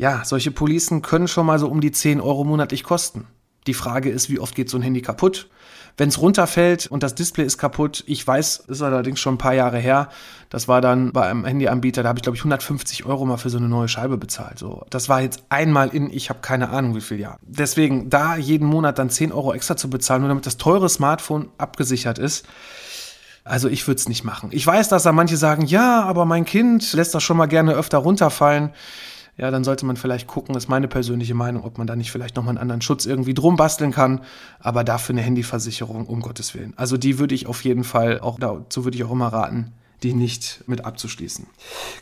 ja, 0.00 0.22
solche 0.24 0.50
Policen 0.50 1.02
können 1.02 1.28
schon 1.28 1.44
mal 1.44 1.58
so 1.58 1.68
um 1.68 1.82
die 1.82 1.92
10 1.92 2.22
Euro 2.22 2.42
monatlich 2.42 2.84
kosten. 2.84 3.26
Die 3.66 3.74
Frage 3.74 4.08
ist, 4.08 4.30
wie 4.30 4.38
oft 4.38 4.54
geht 4.54 4.70
so 4.70 4.78
ein 4.78 4.82
Handy 4.82 5.02
kaputt? 5.02 5.50
Wenn 5.98 6.08
es 6.08 6.22
runterfällt 6.22 6.86
und 6.86 7.02
das 7.02 7.14
Display 7.14 7.44
ist 7.44 7.58
kaputt, 7.58 8.02
ich 8.06 8.26
weiß, 8.26 8.64
ist 8.68 8.80
allerdings 8.80 9.20
schon 9.20 9.34
ein 9.34 9.38
paar 9.38 9.52
Jahre 9.52 9.76
her, 9.76 10.08
das 10.48 10.68
war 10.68 10.80
dann 10.80 11.12
bei 11.12 11.28
einem 11.28 11.44
Handyanbieter, 11.44 12.02
da 12.02 12.08
habe 12.08 12.18
ich 12.18 12.22
glaube 12.22 12.36
ich 12.36 12.40
150 12.40 13.04
Euro 13.04 13.26
mal 13.26 13.36
für 13.36 13.50
so 13.50 13.58
eine 13.58 13.68
neue 13.68 13.88
Scheibe 13.88 14.16
bezahlt. 14.16 14.58
So, 14.58 14.86
das 14.88 15.10
war 15.10 15.20
jetzt 15.20 15.42
einmal 15.50 15.90
in, 15.90 16.08
ich 16.08 16.30
habe 16.30 16.40
keine 16.40 16.70
Ahnung 16.70 16.96
wie 16.96 17.02
viel 17.02 17.20
Jahr. 17.20 17.38
Deswegen 17.42 18.08
da 18.08 18.36
jeden 18.36 18.66
Monat 18.66 18.98
dann 18.98 19.10
10 19.10 19.32
Euro 19.32 19.52
extra 19.52 19.76
zu 19.76 19.90
bezahlen, 19.90 20.22
nur 20.22 20.30
damit 20.30 20.46
das 20.46 20.56
teure 20.56 20.88
Smartphone 20.88 21.50
abgesichert 21.58 22.18
ist, 22.18 22.46
also 23.44 23.68
ich 23.68 23.86
würde 23.86 23.98
es 23.98 24.08
nicht 24.08 24.24
machen. 24.24 24.48
Ich 24.52 24.66
weiß, 24.66 24.88
dass 24.88 25.02
da 25.02 25.12
manche 25.12 25.36
sagen, 25.36 25.66
ja, 25.66 26.02
aber 26.04 26.24
mein 26.24 26.46
Kind 26.46 26.94
lässt 26.94 27.14
das 27.14 27.22
schon 27.22 27.36
mal 27.36 27.46
gerne 27.46 27.74
öfter 27.74 27.98
runterfallen 27.98 28.70
ja, 29.40 29.50
dann 29.50 29.64
sollte 29.64 29.86
man 29.86 29.96
vielleicht 29.96 30.26
gucken, 30.26 30.54
ist 30.54 30.68
meine 30.68 30.86
persönliche 30.86 31.32
Meinung, 31.32 31.64
ob 31.64 31.78
man 31.78 31.86
da 31.86 31.96
nicht 31.96 32.12
vielleicht 32.12 32.36
nochmal 32.36 32.50
einen 32.50 32.58
anderen 32.58 32.82
Schutz 32.82 33.06
irgendwie 33.06 33.32
drum 33.32 33.56
basteln 33.56 33.90
kann. 33.90 34.20
Aber 34.58 34.84
dafür 34.84 35.14
eine 35.14 35.22
Handyversicherung, 35.22 36.04
um 36.04 36.20
Gottes 36.20 36.54
Willen. 36.54 36.74
Also 36.76 36.98
die 36.98 37.18
würde 37.18 37.34
ich 37.34 37.46
auf 37.46 37.64
jeden 37.64 37.82
Fall, 37.82 38.20
auch 38.20 38.38
dazu 38.38 38.84
würde 38.84 38.98
ich 38.98 39.04
auch 39.04 39.10
immer 39.10 39.28
raten, 39.28 39.72
die 40.02 40.14
nicht 40.14 40.64
mit 40.66 40.84
abzuschließen. 40.84 41.46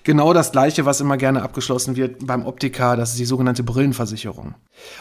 Genau 0.05 0.33
das 0.33 0.53
gleiche, 0.53 0.87
was 0.87 1.01
immer 1.01 1.17
gerne 1.17 1.43
abgeschlossen 1.43 1.97
wird 1.97 2.27
beim 2.27 2.47
Optiker, 2.47 2.97
das 2.97 3.11
ist 3.11 3.19
die 3.19 3.25
sogenannte 3.25 3.63
Brillenversicherung. 3.63 4.55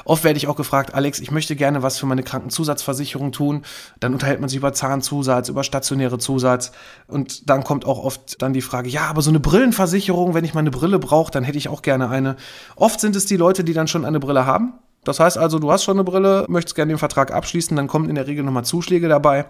Oft 0.06 0.24
werde 0.24 0.38
ich 0.38 0.48
auch 0.48 0.56
gefragt, 0.56 0.94
Alex, 0.94 1.20
ich 1.20 1.32
möchte 1.32 1.56
gerne 1.56 1.84
was 1.84 2.00
für 2.00 2.06
meine 2.06 2.24
Krankenzusatzversicherung 2.24 3.32
tun. 3.32 3.64
Dann 4.00 4.14
unterhält 4.14 4.40
man 4.40 4.50
sich 4.50 4.58
über 4.58 4.74
Zahnzusatz, 4.74 5.50
über 5.50 5.64
stationäre 5.64 6.18
Zusatz 6.18 6.72
und 7.08 7.50
dann 7.50 7.64
kommt 7.64 7.86
auch 7.86 8.04
oft 8.04 8.42
dann 8.42 8.54
die 8.54 8.62
Frage, 8.62 8.90
ja, 8.90 9.06
aber 9.06 9.22
so 9.22 9.30
eine 9.30 9.40
Brillenversicherung, 9.40 10.34
wenn 10.34 10.46
ich 10.46 10.54
mal 10.54 10.62
eine 10.62 10.72
Brille 10.72 11.00
brauche, 11.00 11.32
dann 11.32 11.44
hätte 11.44 11.58
ich 11.58 11.70
auch 11.70 11.82
gerne 11.82 12.10
eine. 12.10 12.36
Oft 12.76 13.00
sind 13.00 13.16
es 13.16 13.26
die 13.26 13.38
Leute, 13.38 13.64
die 13.64 13.74
dann 13.74 13.88
schon 13.88 14.06
eine 14.06 14.20
Brille 14.20 14.46
haben 14.46 14.74
das 15.08 15.20
heißt 15.20 15.38
also, 15.38 15.60
du 15.60 15.72
hast 15.72 15.84
schon 15.84 15.96
eine 15.96 16.04
Brille, 16.04 16.46
möchtest 16.50 16.76
gerne 16.76 16.94
den 16.94 17.00
Vertrag 17.00 17.32
abschließen, 17.32 17.78
dann 17.78 17.88
kommen 17.88 18.10
in 18.10 18.16
der 18.16 18.28
Regel 18.28 18.44
nochmal 18.44 18.66
Zuschläge 18.66 19.08
dabei. 19.08 19.46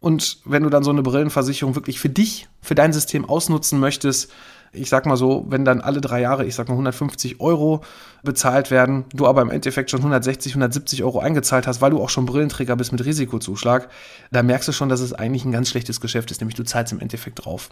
Und 0.00 0.38
wenn 0.44 0.62
du 0.62 0.70
dann 0.70 0.82
so 0.82 0.90
eine 0.90 1.02
Brillenversicherung 1.02 1.74
wirklich 1.74 2.00
für 2.00 2.08
dich, 2.08 2.48
für 2.62 2.74
dein 2.74 2.92
System 2.92 3.24
ausnutzen 3.24 3.80
möchtest, 3.80 4.32
ich 4.74 4.88
sag 4.88 5.06
mal 5.06 5.16
so, 5.16 5.44
wenn 5.48 5.64
dann 5.64 5.80
alle 5.80 6.00
drei 6.00 6.20
Jahre, 6.20 6.44
ich 6.44 6.54
sag 6.54 6.68
mal 6.68 6.74
150 6.74 7.40
Euro 7.40 7.82
bezahlt 8.22 8.70
werden, 8.70 9.04
du 9.12 9.26
aber 9.26 9.42
im 9.42 9.50
Endeffekt 9.50 9.90
schon 9.90 10.00
160, 10.00 10.52
170 10.52 11.04
Euro 11.04 11.20
eingezahlt 11.20 11.66
hast, 11.66 11.80
weil 11.80 11.90
du 11.90 12.00
auch 12.00 12.10
schon 12.10 12.26
Brillenträger 12.26 12.74
bist 12.74 12.92
mit 12.92 13.04
Risikozuschlag, 13.04 13.88
da 14.32 14.42
merkst 14.42 14.68
du 14.68 14.72
schon, 14.72 14.88
dass 14.88 15.00
es 15.00 15.12
eigentlich 15.12 15.44
ein 15.44 15.52
ganz 15.52 15.68
schlechtes 15.70 16.00
Geschäft 16.00 16.30
ist, 16.30 16.40
nämlich 16.40 16.56
du 16.56 16.64
zahlst 16.64 16.92
im 16.92 17.00
Endeffekt 17.00 17.44
drauf. 17.44 17.70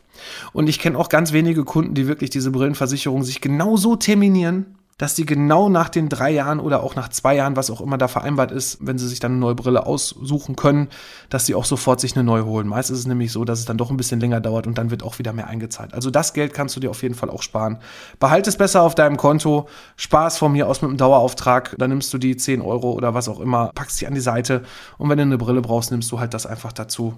Und 0.53 0.69
ich 0.69 0.79
kenne 0.79 0.99
auch 0.99 1.09
ganz 1.09 1.33
wenige 1.33 1.65
Kunden, 1.65 1.95
die 1.95 2.07
wirklich 2.07 2.31
diese 2.31 2.51
Brillenversicherung 2.51 3.25
sich 3.25 3.41
genau 3.41 3.77
so 3.77 3.97
terminieren, 3.97 4.77
dass 4.99 5.15
die 5.15 5.27
genau 5.27 5.69
nach 5.69 5.89
den 5.89 6.09
drei 6.09 6.31
Jahren 6.31 6.61
oder 6.61 6.83
auch 6.83 6.95
nach 6.95 7.09
zwei 7.09 7.35
Jahren, 7.35 7.57
was 7.57 7.71
auch 7.71 7.81
immer 7.81 7.99
da 7.99 8.09
vereinbart 8.09 8.53
ist, 8.53 8.79
wenn 8.81 8.99
sie 8.99 9.09
sich 9.09 9.21
dann 9.21 9.33
eine 9.33 9.41
neue 9.41 9.55
Brille 9.55 9.87
aussuchen 9.87 10.57
können, 10.57 10.89
dass 11.31 11.47
sie 11.47 11.55
auch 11.55 11.65
sofort 11.65 12.01
sich 12.01 12.15
eine 12.15 12.25
neue 12.25 12.45
holen. 12.45 12.69
Meist 12.69 12.91
ist 12.91 12.99
es 12.99 13.07
nämlich 13.07 13.33
so, 13.33 13.45
dass 13.45 13.59
es 13.59 13.65
dann 13.65 13.79
doch 13.79 13.91
ein 13.91 13.97
bisschen 13.97 14.21
länger 14.21 14.41
dauert 14.41 14.67
und 14.67 14.79
dann 14.79 14.91
wird 14.91 15.03
auch 15.03 15.19
wieder 15.19 15.33
mehr 15.33 15.49
eingezahlt. 15.49 15.95
Also 15.95 16.11
das 16.11 16.35
Geld 16.35 16.55
kannst 16.55 16.77
du 16.77 16.81
dir 16.81 16.91
auf 16.91 17.03
jeden 17.03 17.15
Fall 17.15 17.31
auch 17.31 17.43
sparen. 17.43 17.79
Behalte 18.21 18.51
es 18.51 18.57
besser 18.57 18.83
auf 18.83 18.95
deinem 18.95 19.17
Konto, 19.17 19.69
Spaß 19.97 20.39
von 20.39 20.53
mir 20.53 20.69
aus 20.69 20.83
mit 20.83 20.91
einem 20.91 20.99
Dauerauftrag, 20.99 21.75
dann 21.79 21.91
nimmst 21.91 22.13
du 22.13 22.19
die 22.19 22.37
10 22.37 22.61
Euro 22.61 22.93
oder 22.93 23.15
was 23.15 23.29
auch 23.29 23.41
immer, 23.41 23.71
packst 23.75 23.99
sie 23.99 24.07
an 24.07 24.15
die 24.15 24.21
Seite 24.21 24.63
und 24.99 25.09
wenn 25.09 25.19
du 25.19 25.23
eine 25.23 25.39
Brille 25.39 25.63
brauchst, 25.63 25.91
nimmst 25.91 26.13
du 26.13 26.21
halt 26.21 26.35
das 26.35 26.47
einfach 26.47 26.73
dazu. 26.73 27.15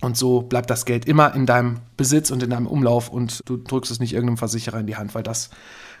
Und 0.00 0.16
so 0.16 0.42
bleibt 0.42 0.70
das 0.70 0.84
Geld 0.84 1.06
immer 1.06 1.34
in 1.34 1.44
deinem 1.44 1.80
Besitz 1.96 2.30
und 2.30 2.42
in 2.42 2.50
deinem 2.50 2.68
Umlauf 2.68 3.08
und 3.08 3.42
du 3.46 3.56
drückst 3.56 3.90
es 3.90 3.98
nicht 3.98 4.12
irgendeinem 4.12 4.36
Versicherer 4.36 4.78
in 4.78 4.86
die 4.86 4.96
Hand, 4.96 5.14
weil 5.16 5.24
das 5.24 5.50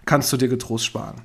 kannst 0.08 0.32
du 0.32 0.36
dir 0.36 0.48
getrost 0.48 0.86
sparen. 0.86 1.22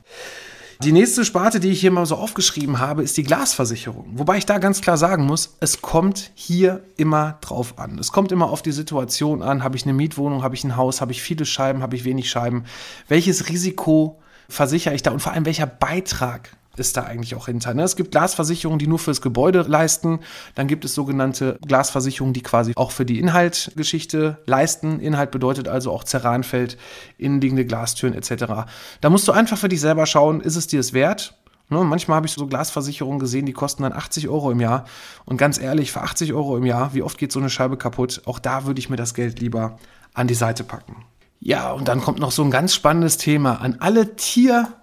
Die 0.83 0.91
nächste 0.91 1.23
Sparte, 1.23 1.61
die 1.61 1.69
ich 1.69 1.79
hier 1.79 1.91
mal 1.91 2.05
so 2.05 2.15
aufgeschrieben 2.15 2.79
habe, 2.79 3.03
ist 3.03 3.15
die 3.15 3.23
Glasversicherung. 3.23 4.11
Wobei 4.15 4.37
ich 4.37 4.45
da 4.45 4.57
ganz 4.57 4.81
klar 4.81 4.97
sagen 4.97 5.25
muss, 5.25 5.55
es 5.61 5.81
kommt 5.81 6.31
hier 6.35 6.83
immer 6.97 7.37
drauf 7.39 7.79
an. 7.79 7.97
Es 7.99 8.11
kommt 8.11 8.33
immer 8.33 8.49
auf 8.49 8.61
die 8.61 8.73
Situation 8.73 9.41
an. 9.41 9.63
Habe 9.63 9.77
ich 9.77 9.83
eine 9.83 9.93
Mietwohnung, 9.93 10.43
habe 10.43 10.55
ich 10.55 10.65
ein 10.65 10.75
Haus, 10.75 10.99
habe 10.99 11.13
ich 11.13 11.21
viele 11.21 11.45
Scheiben, 11.45 11.81
habe 11.81 11.95
ich 11.95 12.03
wenig 12.03 12.29
Scheiben? 12.29 12.65
Welches 13.07 13.47
Risiko 13.47 14.19
versichere 14.49 14.93
ich 14.93 15.03
da 15.03 15.11
und 15.11 15.21
vor 15.21 15.31
allem 15.31 15.45
welcher 15.45 15.67
Beitrag 15.67 16.57
ist 16.75 16.97
da 16.97 17.03
eigentlich 17.03 17.35
auch 17.35 17.45
hinter. 17.45 17.73
Ne? 17.73 17.83
Es 17.83 17.95
gibt 17.95 18.11
Glasversicherungen, 18.11 18.79
die 18.79 18.87
nur 18.87 18.99
fürs 18.99 19.21
Gebäude 19.21 19.61
leisten. 19.61 20.19
Dann 20.55 20.67
gibt 20.67 20.85
es 20.85 20.95
sogenannte 20.95 21.57
Glasversicherungen, 21.65 22.33
die 22.33 22.41
quasi 22.41 22.73
auch 22.75 22.91
für 22.91 23.05
die 23.05 23.19
Inhaltgeschichte 23.19 24.39
leisten. 24.45 24.99
Inhalt 24.99 25.31
bedeutet 25.31 25.67
also 25.67 25.91
auch 25.91 26.03
Zerranfeld, 26.03 26.77
innenliegende 27.17 27.65
Glastüren 27.65 28.13
etc. 28.13 28.65
Da 29.01 29.09
musst 29.09 29.27
du 29.27 29.31
einfach 29.31 29.57
für 29.57 29.69
dich 29.69 29.81
selber 29.81 30.05
schauen, 30.05 30.41
ist 30.41 30.55
es 30.55 30.67
dir 30.67 30.79
es 30.79 30.93
wert? 30.93 31.35
Ne? 31.69 31.83
Manchmal 31.83 32.17
habe 32.17 32.27
ich 32.27 32.33
so 32.33 32.47
Glasversicherungen 32.47 33.19
gesehen, 33.19 33.45
die 33.45 33.53
kosten 33.53 33.83
dann 33.83 33.93
80 33.93 34.27
Euro 34.29 34.51
im 34.51 34.59
Jahr. 34.59 34.85
Und 35.25 35.37
ganz 35.37 35.59
ehrlich, 35.59 35.91
für 35.91 36.01
80 36.01 36.33
Euro 36.33 36.57
im 36.57 36.65
Jahr, 36.65 36.93
wie 36.93 37.03
oft 37.03 37.17
geht 37.17 37.31
so 37.31 37.39
eine 37.39 37.49
Scheibe 37.49 37.77
kaputt? 37.77 38.21
Auch 38.25 38.39
da 38.39 38.65
würde 38.65 38.79
ich 38.79 38.89
mir 38.89 38.95
das 38.95 39.13
Geld 39.13 39.39
lieber 39.39 39.77
an 40.13 40.27
die 40.27 40.33
Seite 40.33 40.63
packen. 40.63 41.05
Ja, 41.39 41.71
und 41.71 41.87
dann 41.87 42.01
kommt 42.01 42.19
noch 42.19 42.31
so 42.31 42.43
ein 42.43 42.51
ganz 42.51 42.73
spannendes 42.73 43.17
Thema 43.17 43.61
an 43.61 43.77
alle 43.79 44.15
Tier- 44.15 44.73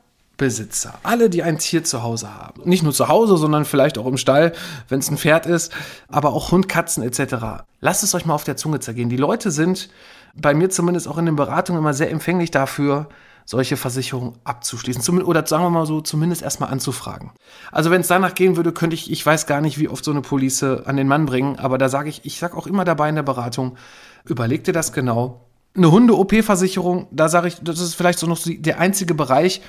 Besitzer, 0.41 0.95
alle, 1.03 1.29
die 1.29 1.43
ein 1.43 1.59
Tier 1.59 1.85
zu 1.85 2.03
Hause 2.03 2.35
haben. 2.35 2.63
Nicht 2.65 2.83
nur 2.83 2.95
zu 2.95 3.09
Hause, 3.09 3.37
sondern 3.37 3.67
vielleicht 3.67 3.99
auch 3.99 4.07
im 4.07 4.17
Stall, 4.17 4.55
wenn 4.89 4.99
es 4.99 5.11
ein 5.11 5.19
Pferd 5.19 5.45
ist, 5.45 5.71
aber 6.09 6.33
auch 6.33 6.51
Hund, 6.51 6.67
Katzen 6.67 7.03
etc. 7.03 7.63
Lasst 7.83 8.03
es 8.03 8.15
euch 8.15 8.25
mal 8.25 8.33
auf 8.33 8.45
der 8.45 8.57
Zunge 8.57 8.81
zergehen. 8.81 9.11
Die 9.11 9.19
Leute 9.19 9.51
sind 9.51 9.91
bei 10.35 10.55
mir 10.55 10.71
zumindest 10.71 11.09
auch 11.09 11.19
in 11.19 11.27
den 11.27 11.37
Beratungen 11.37 11.79
immer 11.79 11.93
sehr 11.93 12.11
empfänglich 12.11 12.51
dafür, 12.51 13.11
solche 13.45 13.77
Versicherungen 13.77 14.33
abzuschließen. 14.45 15.23
Oder 15.23 15.47
sagen 15.47 15.63
wir 15.63 15.69
mal 15.69 15.85
so, 15.85 16.01
zumindest 16.01 16.41
erstmal 16.41 16.71
anzufragen. 16.71 17.33
Also 17.71 17.91
wenn 17.91 18.01
es 18.01 18.09
danach 18.09 18.35
gehen 18.35 18.57
würde, 18.57 18.73
könnte 18.73 18.95
ich, 18.95 19.11
ich 19.11 19.27
weiß 19.27 19.47
gar 19.47 19.61
nicht, 19.61 19.79
wie 19.79 19.91
oft 19.91 20.07
so 20.07 20.11
eine 20.11 20.23
Police 20.23 20.63
an 20.63 20.97
den 20.97 21.07
Mann 21.07 21.27
bringen, 21.27 21.59
aber 21.59 21.77
da 21.77 21.91
sage 21.91 22.09
ich, 22.09 22.25
ich 22.25 22.39
sage 22.39 22.57
auch 22.57 22.67
immer 22.67 22.87
dabei 22.87 23.11
in 23.11 23.17
der 23.17 23.25
Beratung, 23.25 23.77
überleg 24.25 24.65
dir 24.65 24.73
das 24.73 24.95
genau. 24.95 25.45
Eine 25.77 25.91
Hunde-OP-Versicherung, 25.91 27.09
da 27.11 27.29
sage 27.29 27.49
ich, 27.49 27.57
das 27.61 27.79
ist 27.79 27.95
vielleicht 27.95 28.19
so 28.19 28.27
noch 28.27 28.41
der 28.43 28.81
einzige 28.81 29.13
Bereich, 29.13 29.61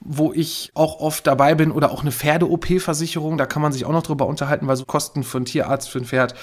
wo 0.00 0.32
ich 0.32 0.70
auch 0.74 1.00
oft 1.00 1.26
dabei 1.26 1.54
bin 1.54 1.70
oder 1.70 1.90
auch 1.90 2.02
eine 2.02 2.12
Pferde-OP-Versicherung, 2.12 3.36
da 3.36 3.46
kann 3.46 3.62
man 3.62 3.72
sich 3.72 3.84
auch 3.84 3.92
noch 3.92 4.02
drüber 4.02 4.26
unterhalten, 4.26 4.66
weil 4.66 4.76
so 4.76 4.84
Kosten 4.84 5.24
für 5.24 5.38
einen 5.38 5.44
Tierarzt, 5.44 5.88
für 5.88 5.98
ein 5.98 6.04
Pferd 6.04 6.34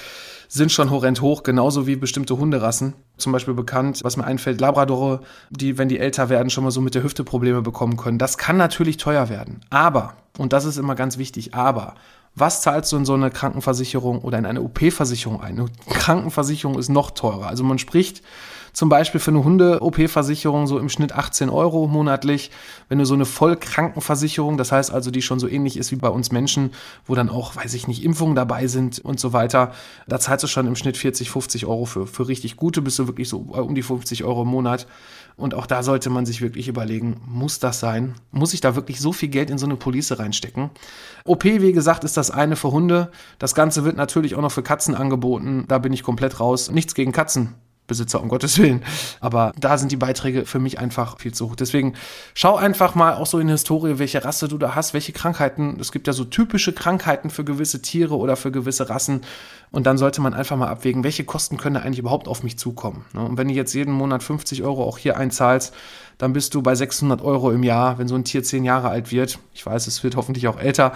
sind 0.47 0.71
schon 0.71 0.91
horrend 0.91 1.21
hoch, 1.21 1.43
genauso 1.43 1.87
wie 1.87 1.95
bestimmte 1.95 2.37
Hunderassen. 2.37 2.93
Zum 3.17 3.31
Beispiel 3.31 3.53
bekannt, 3.53 4.01
was 4.03 4.17
mir 4.17 4.25
einfällt, 4.25 4.61
Labradore, 4.61 5.21
die, 5.49 5.77
wenn 5.77 5.89
die 5.89 5.99
älter 5.99 6.29
werden, 6.29 6.49
schon 6.49 6.63
mal 6.63 6.71
so 6.71 6.81
mit 6.81 6.95
der 6.95 7.03
Hüfte 7.03 7.23
Probleme 7.23 7.61
bekommen 7.61 7.97
können. 7.97 8.19
Das 8.19 8.37
kann 8.37 8.57
natürlich 8.57 8.97
teuer 8.97 9.29
werden. 9.29 9.61
Aber, 9.69 10.13
und 10.37 10.53
das 10.53 10.65
ist 10.65 10.77
immer 10.77 10.95
ganz 10.95 11.17
wichtig, 11.17 11.55
aber 11.55 11.95
was 12.35 12.61
zahlst 12.61 12.91
du 12.91 12.97
in 12.97 13.05
so 13.05 13.13
eine 13.13 13.31
Krankenversicherung 13.31 14.19
oder 14.19 14.37
in 14.37 14.45
eine 14.45 14.61
OP-Versicherung 14.61 15.41
ein? 15.41 15.59
Eine 15.59 15.69
Krankenversicherung 15.89 16.77
ist 16.77 16.89
noch 16.89 17.11
teurer. 17.11 17.47
Also 17.47 17.63
man 17.63 17.79
spricht 17.79 18.21
zum 18.75 18.89
Beispiel 18.89 19.21
für 19.21 19.31
eine 19.31 19.43
Hunde-OP-Versicherung 19.43 20.67
so 20.67 20.77
im 20.77 20.89
Schnitt 20.89 21.13
18 21.13 21.49
Euro 21.49 21.87
monatlich. 21.87 22.51
Wenn 22.89 22.99
du 22.99 23.05
so 23.05 23.13
eine 23.13 23.23
Vollkrankenversicherung, 23.23 24.57
das 24.57 24.73
heißt 24.73 24.91
also, 24.93 25.11
die 25.11 25.21
schon 25.21 25.39
so 25.39 25.47
ähnlich 25.47 25.77
ist 25.77 25.93
wie 25.93 25.95
bei 25.95 26.09
uns 26.09 26.33
Menschen, 26.33 26.71
wo 27.05 27.15
dann 27.15 27.29
auch, 27.29 27.55
weiß 27.55 27.73
ich 27.73 27.87
nicht, 27.87 28.03
Impfungen 28.03 28.35
dabei 28.35 28.67
sind 28.67 28.99
und 28.99 29.17
so 29.17 29.31
weiter, 29.31 29.71
da 30.07 30.19
zahlst 30.19 30.43
du 30.43 30.47
schon 30.47 30.67
im 30.67 30.75
Schnitt 30.75 30.97
40, 30.97 31.31
50 31.31 31.65
Euro 31.65 31.85
für. 31.85 32.05
Für 32.05 32.27
richtig 32.27 32.57
gute 32.57 32.81
bist 32.81 32.99
du 32.99 33.07
wirklich 33.07 33.29
so 33.29 33.37
um 33.37 33.75
die 33.75 33.81
50 33.81 34.25
Euro 34.25 34.41
im 34.41 34.49
Monat. 34.49 34.87
Und 35.37 35.53
auch 35.53 35.67
da 35.67 35.81
sollte 35.81 36.09
man 36.09 36.25
sich 36.25 36.41
wirklich 36.41 36.67
überlegen, 36.67 37.21
muss 37.25 37.59
das 37.59 37.79
sein? 37.79 38.15
Muss 38.31 38.53
ich 38.53 38.59
da 38.59 38.75
wirklich 38.75 38.99
so 38.99 39.13
viel 39.13 39.29
Geld 39.29 39.49
in 39.49 39.57
so 39.57 39.65
eine 39.65 39.77
Police 39.77 40.19
reinstecken? 40.19 40.69
OP, 41.23 41.45
wie 41.45 41.71
gesagt, 41.71 42.03
ist 42.03 42.17
das 42.17 42.29
eine 42.29 42.57
für 42.57 42.71
Hunde. 42.71 43.09
Das 43.39 43.55
Ganze 43.55 43.85
wird 43.85 43.95
natürlich 43.95 44.35
auch 44.35 44.41
noch 44.41 44.51
für 44.51 44.63
Katzen 44.63 44.95
angeboten. 44.95 45.63
Da 45.69 45.77
bin 45.77 45.93
ich 45.93 46.03
komplett 46.03 46.41
raus. 46.41 46.71
Nichts 46.71 46.93
gegen 46.93 47.13
Katzen. 47.13 47.55
Besitzer, 47.87 48.21
um 48.21 48.29
Gottes 48.29 48.57
Willen. 48.57 48.83
Aber 49.19 49.51
da 49.59 49.77
sind 49.77 49.91
die 49.91 49.97
Beiträge 49.97 50.45
für 50.45 50.59
mich 50.59 50.79
einfach 50.79 51.19
viel 51.19 51.33
zu 51.33 51.49
hoch. 51.49 51.55
Deswegen 51.55 51.93
schau 52.33 52.55
einfach 52.55 52.95
mal 52.95 53.15
auch 53.15 53.27
so 53.27 53.39
in 53.39 53.47
die 53.47 53.53
Historie, 53.53 53.99
welche 53.99 54.23
Rasse 54.23 54.47
du 54.47 54.57
da 54.57 54.75
hast, 54.75 54.93
welche 54.93 55.11
Krankheiten. 55.11 55.77
Es 55.79 55.91
gibt 55.91 56.07
ja 56.07 56.13
so 56.13 56.25
typische 56.25 56.73
Krankheiten 56.73 57.29
für 57.29 57.43
gewisse 57.43 57.81
Tiere 57.81 58.17
oder 58.17 58.35
für 58.35 58.51
gewisse 58.51 58.89
Rassen. 58.89 59.21
Und 59.71 59.85
dann 59.85 59.97
sollte 59.97 60.21
man 60.21 60.33
einfach 60.33 60.57
mal 60.57 60.69
abwägen, 60.69 61.03
welche 61.03 61.25
Kosten 61.25 61.57
können 61.57 61.75
da 61.75 61.81
eigentlich 61.81 61.99
überhaupt 61.99 62.27
auf 62.27 62.43
mich 62.43 62.57
zukommen. 62.57 63.05
Ne? 63.13 63.21
Und 63.21 63.37
wenn 63.37 63.47
du 63.47 63.53
jetzt 63.53 63.73
jeden 63.73 63.93
Monat 63.93 64.23
50 64.23 64.63
Euro 64.63 64.83
auch 64.83 64.97
hier 64.97 65.17
einzahlst, 65.17 65.73
dann 66.17 66.33
bist 66.33 66.55
du 66.55 66.61
bei 66.61 66.75
600 66.75 67.21
Euro 67.21 67.51
im 67.51 67.63
Jahr, 67.63 67.97
wenn 67.97 68.07
so 68.07 68.15
ein 68.15 68.23
Tier 68.23 68.41
10 68.41 68.63
Jahre 68.63 68.89
alt 68.89 69.11
wird. 69.11 69.39
Ich 69.53 69.65
weiß, 69.65 69.87
es 69.87 70.03
wird 70.03 70.15
hoffentlich 70.15 70.47
auch 70.47 70.57
älter, 70.57 70.93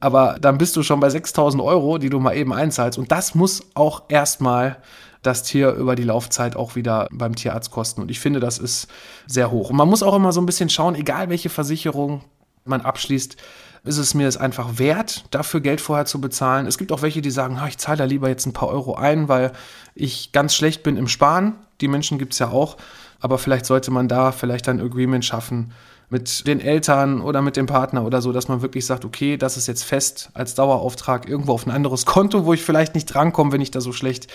aber 0.00 0.38
dann 0.40 0.58
bist 0.58 0.76
du 0.76 0.82
schon 0.82 1.00
bei 1.00 1.10
6000 1.10 1.62
Euro, 1.62 1.98
die 1.98 2.08
du 2.08 2.20
mal 2.20 2.34
eben 2.34 2.52
einzahlst. 2.52 2.98
Und 2.98 3.12
das 3.12 3.34
muss 3.34 3.62
auch 3.74 4.04
erstmal 4.08 4.78
das 5.22 5.44
Tier 5.44 5.72
über 5.72 5.94
die 5.94 6.04
Laufzeit 6.04 6.56
auch 6.56 6.74
wieder 6.74 7.08
beim 7.12 7.34
Tierarzt 7.34 7.70
kosten. 7.70 8.02
Und 8.02 8.10
ich 8.10 8.20
finde, 8.20 8.40
das 8.40 8.58
ist 8.58 8.88
sehr 9.26 9.50
hoch. 9.50 9.70
Und 9.70 9.76
man 9.76 9.88
muss 9.88 10.02
auch 10.02 10.14
immer 10.14 10.32
so 10.32 10.40
ein 10.40 10.46
bisschen 10.46 10.68
schauen, 10.68 10.94
egal 10.94 11.28
welche 11.28 11.48
Versicherung 11.48 12.22
man 12.64 12.80
abschließt, 12.80 13.36
ist 13.84 13.98
es 13.98 14.14
mir 14.14 14.28
es 14.28 14.36
einfach 14.36 14.78
wert, 14.78 15.24
dafür 15.30 15.60
Geld 15.60 15.80
vorher 15.80 16.04
zu 16.04 16.20
bezahlen. 16.20 16.66
Es 16.66 16.78
gibt 16.78 16.92
auch 16.92 17.02
welche, 17.02 17.20
die 17.20 17.30
sagen, 17.30 17.60
ich 17.66 17.78
zahle 17.78 17.98
da 17.98 18.04
lieber 18.04 18.28
jetzt 18.28 18.46
ein 18.46 18.52
paar 18.52 18.68
Euro 18.68 18.94
ein, 18.94 19.28
weil 19.28 19.52
ich 19.94 20.30
ganz 20.32 20.54
schlecht 20.54 20.82
bin 20.82 20.96
im 20.96 21.08
Sparen. 21.08 21.54
Die 21.80 21.88
Menschen 21.88 22.18
gibt 22.18 22.32
es 22.32 22.38
ja 22.38 22.50
auch. 22.50 22.76
Aber 23.18 23.38
vielleicht 23.38 23.66
sollte 23.66 23.90
man 23.90 24.08
da 24.08 24.32
vielleicht 24.32 24.68
ein 24.68 24.80
Agreement 24.80 25.24
schaffen, 25.24 25.72
mit 26.12 26.46
den 26.46 26.60
Eltern 26.60 27.22
oder 27.22 27.40
mit 27.40 27.56
dem 27.56 27.64
Partner 27.64 28.04
oder 28.04 28.20
so, 28.20 28.32
dass 28.32 28.46
man 28.46 28.60
wirklich 28.60 28.84
sagt, 28.84 29.06
okay, 29.06 29.38
das 29.38 29.56
ist 29.56 29.66
jetzt 29.66 29.82
fest 29.82 30.28
als 30.34 30.54
Dauerauftrag 30.54 31.26
irgendwo 31.26 31.52
auf 31.52 31.66
ein 31.66 31.70
anderes 31.70 32.04
Konto, 32.04 32.44
wo 32.44 32.52
ich 32.52 32.62
vielleicht 32.62 32.94
nicht 32.94 33.06
drankomme, 33.06 33.50
wenn 33.50 33.62
ich 33.62 33.70
da 33.70 33.80
so 33.80 33.92
schlecht 33.92 34.26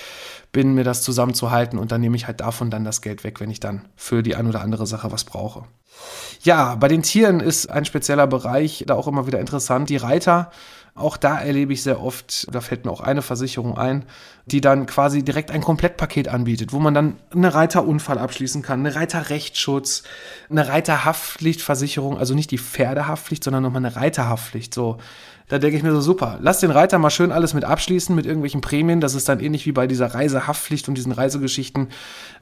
bin, 0.51 0.73
mir 0.73 0.83
das 0.83 1.01
zusammenzuhalten 1.01 1.77
und 1.77 1.91
dann 1.91 2.01
nehme 2.01 2.15
ich 2.15 2.27
halt 2.27 2.41
davon 2.41 2.69
dann 2.69 2.83
das 2.83 3.01
Geld 3.01 3.23
weg, 3.23 3.39
wenn 3.39 3.49
ich 3.49 3.59
dann 3.59 3.85
für 3.95 4.23
die 4.23 4.35
ein 4.35 4.47
oder 4.47 4.61
andere 4.61 4.87
Sache 4.87 5.11
was 5.11 5.23
brauche. 5.23 5.63
Ja, 6.43 6.75
bei 6.75 6.87
den 6.87 7.01
Tieren 7.01 7.39
ist 7.39 7.67
ein 7.67 7.85
spezieller 7.85 8.27
Bereich 8.27 8.83
da 8.87 8.93
auch 8.93 9.07
immer 9.07 9.27
wieder 9.27 9.39
interessant. 9.39 9.89
Die 9.89 9.97
Reiter 9.97 10.51
auch 10.97 11.15
da 11.15 11.39
erlebe 11.39 11.73
ich 11.73 11.83
sehr 11.83 12.01
oft, 12.01 12.47
da 12.51 12.59
fällt 12.59 12.85
mir 12.85 12.91
auch 12.91 13.01
eine 13.01 13.21
Versicherung 13.21 13.77
ein, 13.77 14.03
die 14.47 14.61
dann 14.61 14.87
quasi 14.87 15.21
direkt 15.21 15.51
ein 15.51 15.61
Komplettpaket 15.61 16.27
anbietet, 16.27 16.73
wo 16.73 16.79
man 16.79 16.95
dann 16.95 17.17
eine 17.29 17.53
Reiterunfall 17.53 18.17
abschließen 18.17 18.63
kann, 18.63 18.79
eine 18.79 18.95
Reiterrechtsschutz, 18.95 20.01
eine 20.49 20.67
Reiterhaftpflichtversicherung, 20.67 22.17
also 22.17 22.33
nicht 22.33 22.49
die 22.49 22.57
Pferdehaftpflicht, 22.57 23.43
sondern 23.43 23.61
nochmal 23.61 23.85
eine 23.85 23.95
Reiterhaftpflicht. 23.95 24.73
So, 24.73 24.97
da 25.47 25.59
denke 25.59 25.77
ich 25.77 25.83
mir 25.83 25.93
so, 25.93 26.01
super, 26.01 26.39
lass 26.41 26.59
den 26.59 26.71
Reiter 26.71 26.97
mal 26.97 27.09
schön 27.09 27.31
alles 27.31 27.53
mit 27.53 27.63
abschließen, 27.63 28.13
mit 28.13 28.25
irgendwelchen 28.25 28.61
Prämien. 28.61 28.99
Das 28.99 29.15
ist 29.15 29.29
dann 29.29 29.39
ähnlich 29.39 29.65
wie 29.65 29.71
bei 29.71 29.87
dieser 29.87 30.07
Reisehaftpflicht 30.07 30.89
und 30.89 30.95
diesen 30.95 31.13
Reisegeschichten. 31.13 31.87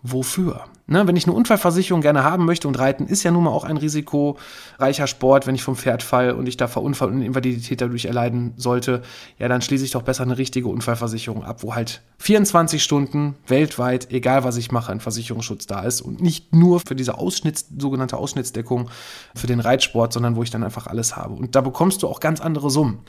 Wofür? 0.01 0.65
Ne, 0.87 1.07
wenn 1.07 1.15
ich 1.15 1.25
eine 1.25 1.33
Unfallversicherung 1.33 2.01
gerne 2.01 2.23
haben 2.23 2.45
möchte 2.45 2.67
und 2.67 2.77
Reiten 2.77 3.07
ist 3.07 3.23
ja 3.23 3.31
nun 3.31 3.45
mal 3.45 3.49
auch 3.49 3.63
ein 3.63 3.77
risikoreicher 3.77 5.07
Sport, 5.07 5.47
wenn 5.47 5.55
ich 5.55 5.63
vom 5.63 5.75
Pferd 5.75 6.03
falle 6.03 6.35
und 6.35 6.47
ich 6.47 6.57
da 6.57 6.67
Verunfall 6.67 7.09
und 7.09 7.23
Invalidität 7.23 7.81
dadurch 7.81 8.05
erleiden 8.05 8.53
sollte, 8.55 9.01
ja, 9.39 9.47
dann 9.47 9.63
schließe 9.63 9.83
ich 9.83 9.91
doch 9.91 10.03
besser 10.03 10.21
eine 10.21 10.37
richtige 10.37 10.67
Unfallversicherung 10.67 11.43
ab, 11.43 11.63
wo 11.63 11.73
halt 11.73 12.03
24 12.19 12.83
Stunden 12.83 13.33
weltweit, 13.47 14.11
egal 14.11 14.43
was 14.43 14.57
ich 14.57 14.71
mache, 14.71 14.91
ein 14.91 14.99
Versicherungsschutz 14.99 15.65
da 15.65 15.81
ist 15.81 16.01
und 16.01 16.21
nicht 16.21 16.53
nur 16.53 16.79
für 16.79 16.95
diese 16.95 17.17
Ausschnitts, 17.17 17.65
sogenannte 17.75 18.17
Ausschnittsdeckung 18.17 18.91
für 19.33 19.47
den 19.47 19.61
Reitsport, 19.61 20.13
sondern 20.13 20.35
wo 20.35 20.43
ich 20.43 20.51
dann 20.51 20.63
einfach 20.63 20.85
alles 20.85 21.15
habe. 21.15 21.33
Und 21.33 21.55
da 21.55 21.61
bekommst 21.61 22.03
du 22.03 22.07
auch 22.07 22.19
ganz 22.19 22.41
andere 22.41 22.69
Summen. 22.69 22.99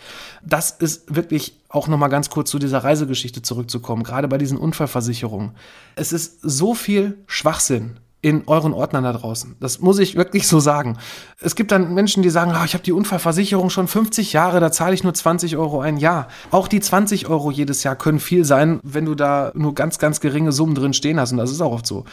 Das 0.42 0.70
ist 0.70 1.14
wirklich 1.14 1.58
auch 1.76 1.88
nochmal 1.88 2.08
ganz 2.08 2.30
kurz 2.30 2.50
zu 2.50 2.58
dieser 2.58 2.78
Reisegeschichte 2.78 3.42
zurückzukommen, 3.42 4.02
gerade 4.02 4.28
bei 4.28 4.38
diesen 4.38 4.58
Unfallversicherungen. 4.58 5.52
Es 5.94 6.12
ist 6.12 6.40
so 6.42 6.74
viel 6.74 7.22
Schwachsinn 7.26 8.00
in 8.26 8.42
euren 8.48 8.72
Ordnern 8.72 9.04
da 9.04 9.12
draußen. 9.12 9.54
Das 9.60 9.78
muss 9.78 10.00
ich 10.00 10.16
wirklich 10.16 10.48
so 10.48 10.58
sagen. 10.58 10.98
Es 11.40 11.54
gibt 11.54 11.70
dann 11.70 11.94
Menschen, 11.94 12.24
die 12.24 12.28
sagen, 12.28 12.52
oh, 12.60 12.64
ich 12.64 12.74
habe 12.74 12.82
die 12.82 12.90
Unfallversicherung 12.90 13.70
schon 13.70 13.86
50 13.86 14.32
Jahre, 14.32 14.58
da 14.58 14.72
zahle 14.72 14.94
ich 14.94 15.04
nur 15.04 15.14
20 15.14 15.56
Euro 15.56 15.80
ein 15.80 15.96
Jahr. 15.96 16.26
Auch 16.50 16.66
die 16.66 16.80
20 16.80 17.28
Euro 17.28 17.52
jedes 17.52 17.84
Jahr 17.84 17.94
können 17.94 18.18
viel 18.18 18.44
sein, 18.44 18.80
wenn 18.82 19.04
du 19.04 19.14
da 19.14 19.52
nur 19.54 19.76
ganz, 19.76 20.00
ganz 20.00 20.18
geringe 20.18 20.50
Summen 20.50 20.74
drin 20.74 20.92
stehen 20.92 21.20
hast. 21.20 21.30
Und 21.30 21.38
das 21.38 21.52
ist 21.52 21.60
auch 21.60 21.70
oft 21.70 21.86
so, 21.86 22.04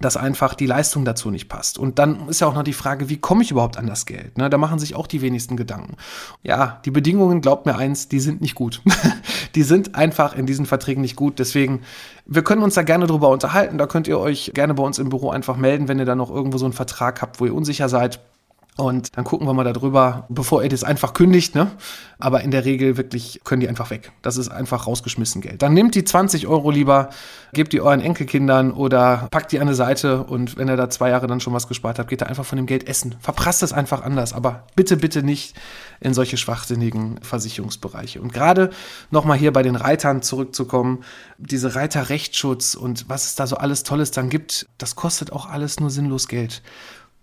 dass 0.00 0.16
einfach 0.16 0.54
die 0.54 0.66
Leistung 0.66 1.04
dazu 1.04 1.30
nicht 1.30 1.48
passt. 1.48 1.78
Und 1.78 2.00
dann 2.00 2.28
ist 2.28 2.40
ja 2.40 2.48
auch 2.48 2.54
noch 2.54 2.64
die 2.64 2.72
Frage, 2.72 3.08
wie 3.08 3.18
komme 3.18 3.44
ich 3.44 3.52
überhaupt 3.52 3.76
an 3.76 3.86
das 3.86 4.06
Geld? 4.06 4.38
Ne, 4.38 4.50
da 4.50 4.58
machen 4.58 4.80
sich 4.80 4.96
auch 4.96 5.06
die 5.06 5.22
wenigsten 5.22 5.56
Gedanken. 5.56 5.96
Ja, 6.42 6.80
die 6.84 6.90
Bedingungen, 6.90 7.42
glaubt 7.42 7.66
mir 7.66 7.76
eins, 7.76 8.08
die 8.08 8.18
sind 8.18 8.40
nicht 8.40 8.56
gut. 8.56 8.82
die 9.54 9.62
sind 9.62 9.94
einfach 9.94 10.34
in 10.34 10.46
diesen 10.46 10.66
Verträgen 10.66 11.02
nicht 11.02 11.14
gut. 11.14 11.38
Deswegen, 11.38 11.82
wir 12.26 12.42
können 12.42 12.64
uns 12.64 12.74
da 12.74 12.82
gerne 12.82 13.06
drüber 13.06 13.28
unterhalten. 13.28 13.78
Da 13.78 13.86
könnt 13.86 14.08
ihr 14.08 14.18
euch 14.18 14.50
gerne 14.52 14.74
bei 14.74 14.82
uns 14.82 14.98
im 14.98 15.10
Büro 15.10 15.30
einfach 15.30 15.59
melden, 15.60 15.88
wenn 15.88 15.98
ihr 15.98 16.04
da 16.04 16.14
noch 16.14 16.30
irgendwo 16.30 16.58
so 16.58 16.64
einen 16.64 16.72
Vertrag 16.72 17.22
habt, 17.22 17.40
wo 17.40 17.46
ihr 17.46 17.54
unsicher 17.54 17.88
seid. 17.88 18.20
Und 18.76 19.16
dann 19.16 19.24
gucken 19.24 19.46
wir 19.46 19.52
mal 19.52 19.64
darüber, 19.64 20.26
bevor 20.28 20.62
ihr 20.62 20.68
das 20.68 20.84
einfach 20.84 21.12
kündigt, 21.12 21.54
ne? 21.54 21.70
Aber 22.18 22.42
in 22.42 22.50
der 22.50 22.64
Regel 22.64 22.96
wirklich 22.96 23.40
können 23.44 23.60
die 23.60 23.68
einfach 23.68 23.90
weg. 23.90 24.12
Das 24.22 24.36
ist 24.36 24.48
einfach 24.48 24.86
rausgeschmissen 24.86 25.40
Geld. 25.40 25.62
Dann 25.62 25.74
nehmt 25.74 25.94
die 25.94 26.04
20 26.04 26.46
Euro 26.46 26.70
lieber, 26.70 27.10
gebt 27.52 27.72
die 27.72 27.80
euren 27.80 28.00
Enkelkindern 28.00 28.72
oder 28.72 29.28
packt 29.30 29.52
die 29.52 29.58
an 29.58 29.68
eine 29.68 29.74
Seite 29.74 30.22
und 30.24 30.56
wenn 30.56 30.68
ihr 30.68 30.76
da 30.76 30.88
zwei 30.88 31.10
Jahre 31.10 31.26
dann 31.26 31.40
schon 31.40 31.52
was 31.52 31.68
gespart 31.68 31.98
habt, 31.98 32.08
geht 32.08 32.22
da 32.22 32.26
einfach 32.26 32.44
von 32.44 32.56
dem 32.56 32.66
Geld 32.66 32.88
essen. 32.88 33.16
Verprasst 33.20 33.62
es 33.62 33.72
einfach 33.72 34.02
anders. 34.02 34.32
Aber 34.32 34.64
bitte, 34.76 34.96
bitte 34.96 35.22
nicht 35.22 35.54
in 36.00 36.14
solche 36.14 36.36
schwachsinnigen 36.36 37.20
Versicherungsbereiche. 37.22 38.20
Und 38.20 38.32
gerade 38.32 38.70
nochmal 39.10 39.36
hier 39.36 39.52
bei 39.52 39.62
den 39.62 39.76
Reitern 39.76 40.22
zurückzukommen, 40.22 41.04
diese 41.38 41.74
Reiterrechtsschutz 41.74 42.74
und 42.74 43.08
was 43.08 43.26
es 43.26 43.34
da 43.34 43.46
so 43.46 43.56
alles 43.56 43.82
Tolles 43.82 44.10
dann 44.10 44.30
gibt, 44.30 44.66
das 44.78 44.96
kostet 44.96 45.32
auch 45.32 45.46
alles 45.46 45.80
nur 45.80 45.90
sinnlos 45.90 46.28
Geld. 46.28 46.62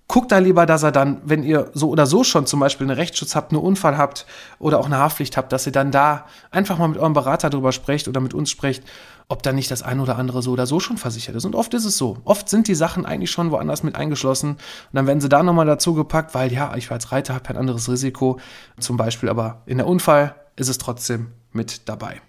Guckt 0.10 0.32
da 0.32 0.38
lieber, 0.38 0.66
dass 0.66 0.84
er 0.84 0.94
dann, 0.94 1.22
wenn 1.26 1.44
ihr 1.44 1.70
so 1.74 1.90
oder 1.90 2.06
so 2.06 2.24
schon 2.24 2.46
zum 2.46 2.62
Beispiel 2.62 2.88
einen 2.88 2.96
Rechtsschutz 2.96 3.36
habt, 3.36 3.52
einen 3.52 3.62
Unfall 3.62 3.98
habt 3.98 4.26
oder 4.58 4.80
auch 4.80 4.86
eine 4.86 5.00
Haftpflicht 5.00 5.36
habt, 5.36 5.52
dass 5.52 5.66
ihr 5.66 5.74
dann 5.74 5.92
da 5.92 6.26
einfach 6.50 6.78
mal 6.78 6.88
mit 6.88 6.98
eurem 6.98 7.12
Berater 7.12 7.50
drüber 7.50 7.74
sprecht 7.74 8.08
oder 8.08 8.22
mit 8.22 8.34
uns 8.34 8.50
sprecht, 8.50 8.84
ob 9.28 9.44
da 9.44 9.52
nicht 9.52 9.70
das 9.70 9.84
ein 9.84 10.00
oder 10.00 10.18
andere 10.18 10.42
so 10.42 10.52
oder 10.52 10.66
so 10.66 10.80
schon 10.80 10.98
versichert 10.98 11.36
ist. 11.36 11.44
Und 11.44 11.56
oft 11.56 11.74
ist 11.74 11.84
es 11.84 11.98
so. 11.98 12.20
Oft 12.24 12.48
sind 12.48 12.70
die 12.70 12.76
Sachen 12.76 13.06
eigentlich 13.06 13.32
schon 13.32 13.52
woanders 13.52 13.84
mit 13.84 13.96
eingeschlossen. 13.96 14.52
Und 14.52 14.60
dann 14.94 15.08
werden 15.08 15.20
sie 15.20 15.28
da 15.28 15.44
nochmal 15.44 15.66
dazu 15.66 15.94
gepackt, 15.94 16.34
weil 16.34 16.54
ja, 16.54 16.74
ich 16.78 16.90
als 16.90 17.12
Reiter 17.12 17.34
habe 17.34 17.44
kein 17.44 17.58
anderes 17.58 17.90
Risiko. 17.90 18.40
Zum 18.80 18.96
Beispiel 18.96 19.28
aber 19.28 19.64
in 19.66 19.78
der 19.78 19.88
Unfall 19.88 20.36
ist 20.56 20.70
es 20.70 20.78
trotzdem 20.78 21.34
mit 21.52 21.90
dabei. 21.90 22.22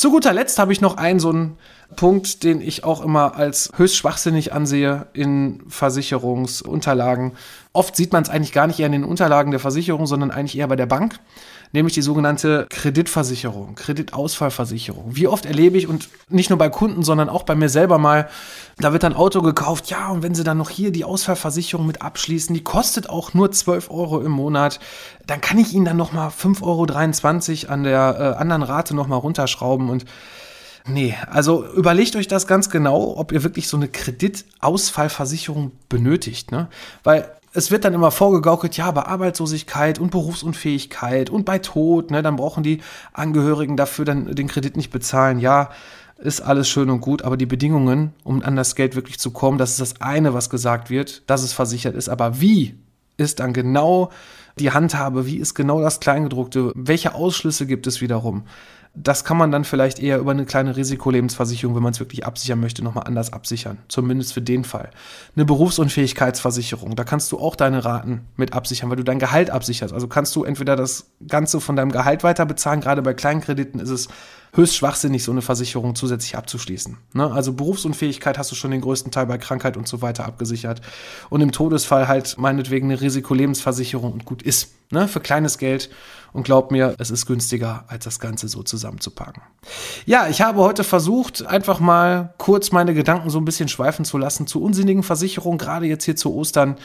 Zu 0.00 0.10
guter 0.10 0.32
Letzt 0.32 0.58
habe 0.58 0.72
ich 0.72 0.80
noch 0.80 0.96
einen 0.96 1.20
so 1.20 1.28
einen 1.28 1.58
Punkt, 1.94 2.42
den 2.42 2.62
ich 2.62 2.84
auch 2.84 3.04
immer 3.04 3.36
als 3.36 3.70
höchst 3.76 3.96
schwachsinnig 3.96 4.50
ansehe 4.54 5.08
in 5.12 5.62
Versicherungsunterlagen. 5.68 7.32
Oft 7.74 7.96
sieht 7.96 8.10
man 8.10 8.22
es 8.22 8.30
eigentlich 8.30 8.54
gar 8.54 8.66
nicht 8.66 8.80
eher 8.80 8.86
in 8.86 8.92
den 8.92 9.04
Unterlagen 9.04 9.50
der 9.50 9.60
Versicherung, 9.60 10.06
sondern 10.06 10.30
eigentlich 10.30 10.56
eher 10.56 10.68
bei 10.68 10.76
der 10.76 10.86
Bank 10.86 11.20
nämlich 11.72 11.94
die 11.94 12.02
sogenannte 12.02 12.66
Kreditversicherung, 12.70 13.74
Kreditausfallversicherung. 13.74 15.16
Wie 15.16 15.28
oft 15.28 15.46
erlebe 15.46 15.78
ich 15.78 15.86
und 15.86 16.08
nicht 16.28 16.50
nur 16.50 16.58
bei 16.58 16.68
Kunden, 16.68 17.02
sondern 17.02 17.28
auch 17.28 17.44
bei 17.44 17.54
mir 17.54 17.68
selber 17.68 17.98
mal, 17.98 18.28
da 18.78 18.92
wird 18.92 19.04
ein 19.04 19.14
Auto 19.14 19.42
gekauft, 19.42 19.90
ja, 19.90 20.08
und 20.08 20.22
wenn 20.22 20.34
sie 20.34 20.44
dann 20.44 20.58
noch 20.58 20.70
hier 20.70 20.90
die 20.90 21.04
Ausfallversicherung 21.04 21.86
mit 21.86 22.02
abschließen, 22.02 22.54
die 22.54 22.64
kostet 22.64 23.08
auch 23.08 23.34
nur 23.34 23.52
12 23.52 23.90
Euro 23.90 24.20
im 24.20 24.32
Monat, 24.32 24.80
dann 25.26 25.40
kann 25.40 25.58
ich 25.58 25.72
ihnen 25.72 25.84
dann 25.84 25.96
nochmal 25.96 26.28
5,23 26.28 27.64
Euro 27.64 27.72
an 27.72 27.84
der 27.84 28.16
äh, 28.18 28.40
anderen 28.40 28.62
Rate 28.62 28.94
nochmal 28.94 29.18
runterschrauben 29.18 29.90
und 29.90 30.04
Nee, 30.86 31.14
also 31.30 31.66
überlegt 31.74 32.16
euch 32.16 32.26
das 32.26 32.46
ganz 32.46 32.70
genau, 32.70 33.16
ob 33.16 33.32
ihr 33.32 33.42
wirklich 33.42 33.68
so 33.68 33.76
eine 33.76 33.86
Kreditausfallversicherung 33.86 35.72
benötigt, 35.90 36.52
ne? 36.52 36.68
Weil 37.04 37.30
es 37.52 37.70
wird 37.70 37.84
dann 37.84 37.94
immer 37.94 38.10
vorgegaukelt, 38.10 38.76
ja, 38.76 38.90
bei 38.90 39.02
Arbeitslosigkeit 39.02 39.98
und 39.98 40.10
Berufsunfähigkeit 40.10 41.30
und 41.30 41.44
bei 41.44 41.58
Tod, 41.58 42.10
ne, 42.10 42.22
dann 42.22 42.36
brauchen 42.36 42.62
die 42.62 42.80
Angehörigen 43.12 43.76
dafür 43.76 44.04
dann 44.04 44.34
den 44.34 44.48
Kredit 44.48 44.76
nicht 44.76 44.90
bezahlen. 44.90 45.40
Ja, 45.40 45.70
ist 46.18 46.42
alles 46.42 46.68
schön 46.68 46.90
und 46.90 47.00
gut, 47.00 47.22
aber 47.22 47.36
die 47.36 47.46
Bedingungen, 47.46 48.12
um 48.24 48.42
an 48.42 48.54
das 48.54 48.74
Geld 48.74 48.94
wirklich 48.94 49.18
zu 49.18 49.30
kommen, 49.30 49.58
das 49.58 49.70
ist 49.72 49.80
das 49.80 50.00
eine, 50.00 50.34
was 50.34 50.50
gesagt 50.50 50.90
wird, 50.90 51.22
dass 51.28 51.42
es 51.42 51.52
versichert 51.52 51.96
ist. 51.96 52.08
Aber 52.08 52.40
wie 52.40 52.76
ist 53.16 53.40
dann 53.40 53.52
genau 53.52 54.10
die 54.58 54.70
Handhabe, 54.70 55.26
wie 55.26 55.38
ist 55.38 55.54
genau 55.54 55.80
das 55.80 56.00
Kleingedruckte, 56.00 56.72
welche 56.74 57.14
Ausschlüsse 57.14 57.66
gibt 57.66 57.86
es 57.86 58.00
wiederum? 58.00 58.44
Das 58.94 59.24
kann 59.24 59.36
man 59.36 59.52
dann 59.52 59.64
vielleicht 59.64 60.00
eher 60.00 60.18
über 60.18 60.32
eine 60.32 60.44
kleine 60.44 60.76
Risikolebensversicherung, 60.76 61.76
wenn 61.76 61.82
man 61.82 61.92
es 61.92 62.00
wirklich 62.00 62.26
absichern 62.26 62.58
möchte, 62.58 62.82
nochmal 62.82 63.04
anders 63.06 63.32
absichern. 63.32 63.78
Zumindest 63.86 64.32
für 64.32 64.42
den 64.42 64.64
Fall. 64.64 64.90
Eine 65.36 65.44
Berufsunfähigkeitsversicherung, 65.44 66.96
da 66.96 67.04
kannst 67.04 67.30
du 67.30 67.38
auch 67.38 67.54
deine 67.54 67.84
Raten 67.84 68.22
mit 68.36 68.52
absichern, 68.52 68.90
weil 68.90 68.96
du 68.96 69.04
dein 69.04 69.20
Gehalt 69.20 69.50
absicherst. 69.50 69.94
Also 69.94 70.08
kannst 70.08 70.34
du 70.34 70.42
entweder 70.42 70.74
das 70.74 71.12
Ganze 71.28 71.60
von 71.60 71.76
deinem 71.76 71.92
Gehalt 71.92 72.24
weiter 72.24 72.46
bezahlen. 72.46 72.80
Gerade 72.80 73.02
bei 73.02 73.14
kleinen 73.14 73.40
Krediten 73.40 73.78
ist 73.78 73.90
es 73.90 74.08
höchst 74.52 74.76
schwachsinnig, 74.76 75.24
so 75.24 75.32
eine 75.32 75.42
Versicherung 75.42 75.94
zusätzlich 75.94 76.36
abzuschließen. 76.36 76.96
Ne? 77.12 77.30
Also 77.30 77.52
Berufsunfähigkeit 77.52 78.38
hast 78.38 78.50
du 78.50 78.54
schon 78.54 78.70
den 78.70 78.80
größten 78.80 79.12
Teil 79.12 79.26
bei 79.26 79.38
Krankheit 79.38 79.76
und 79.76 79.86
so 79.86 80.02
weiter 80.02 80.24
abgesichert. 80.24 80.80
Und 81.28 81.40
im 81.40 81.52
Todesfall 81.52 82.08
halt 82.08 82.36
meinetwegen 82.38 82.90
eine 82.90 83.00
Risikolebensversicherung 83.00 84.12
und 84.12 84.24
gut 84.24 84.42
ist. 84.42 84.72
Ne? 84.90 85.06
Für 85.06 85.20
kleines 85.20 85.58
Geld. 85.58 85.90
Und 86.32 86.44
glaub 86.44 86.70
mir, 86.70 86.94
es 86.98 87.10
ist 87.10 87.26
günstiger, 87.26 87.84
als 87.88 88.04
das 88.04 88.20
Ganze 88.20 88.46
so 88.46 88.62
zusammenzupacken. 88.62 89.42
Ja, 90.06 90.28
ich 90.28 90.42
habe 90.42 90.60
heute 90.60 90.84
versucht, 90.84 91.44
einfach 91.44 91.80
mal 91.80 92.34
kurz 92.38 92.70
meine 92.70 92.94
Gedanken 92.94 93.30
so 93.30 93.38
ein 93.38 93.44
bisschen 93.44 93.68
schweifen 93.68 94.04
zu 94.04 94.16
lassen 94.16 94.46
zu 94.46 94.62
unsinnigen 94.62 95.02
Versicherungen, 95.02 95.58
gerade 95.58 95.86
jetzt 95.86 96.04
hier 96.04 96.14
zu 96.14 96.32
Ostern 96.32 96.76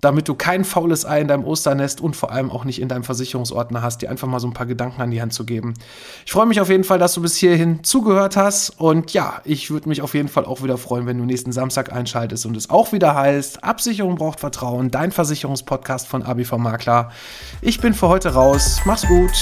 damit 0.00 0.28
du 0.28 0.34
kein 0.34 0.64
faules 0.64 1.04
Ei 1.04 1.20
in 1.20 1.28
deinem 1.28 1.44
Osternest 1.44 2.00
und 2.00 2.16
vor 2.16 2.32
allem 2.32 2.50
auch 2.50 2.64
nicht 2.64 2.80
in 2.80 2.88
deinem 2.88 3.04
Versicherungsordner 3.04 3.82
hast, 3.82 4.02
dir 4.02 4.10
einfach 4.10 4.28
mal 4.28 4.40
so 4.40 4.48
ein 4.48 4.52
paar 4.52 4.66
Gedanken 4.66 5.02
an 5.02 5.10
die 5.10 5.20
Hand 5.20 5.32
zu 5.32 5.44
geben. 5.44 5.74
Ich 6.24 6.32
freue 6.32 6.46
mich 6.46 6.60
auf 6.60 6.68
jeden 6.68 6.84
Fall, 6.84 6.98
dass 6.98 7.14
du 7.14 7.22
bis 7.22 7.36
hierhin 7.36 7.84
zugehört 7.84 8.36
hast 8.36 8.70
und 8.80 9.12
ja, 9.12 9.40
ich 9.44 9.70
würde 9.70 9.88
mich 9.88 10.02
auf 10.02 10.14
jeden 10.14 10.28
Fall 10.28 10.44
auch 10.44 10.62
wieder 10.62 10.78
freuen, 10.78 11.06
wenn 11.06 11.18
du 11.18 11.24
nächsten 11.24 11.52
Samstag 11.52 11.92
einschaltest 11.92 12.46
und 12.46 12.56
es 12.56 12.70
auch 12.70 12.92
wieder 12.92 13.14
heißt, 13.14 13.64
Absicherung 13.64 14.16
braucht 14.16 14.40
Vertrauen, 14.40 14.90
dein 14.90 15.12
Versicherungspodcast 15.12 16.06
von 16.06 16.22
ABV 16.22 16.58
Makler. 16.58 17.10
Ich 17.60 17.80
bin 17.80 17.94
für 17.94 18.08
heute 18.08 18.34
raus. 18.34 18.80
Mach's 18.84 19.06
gut. 19.06 19.32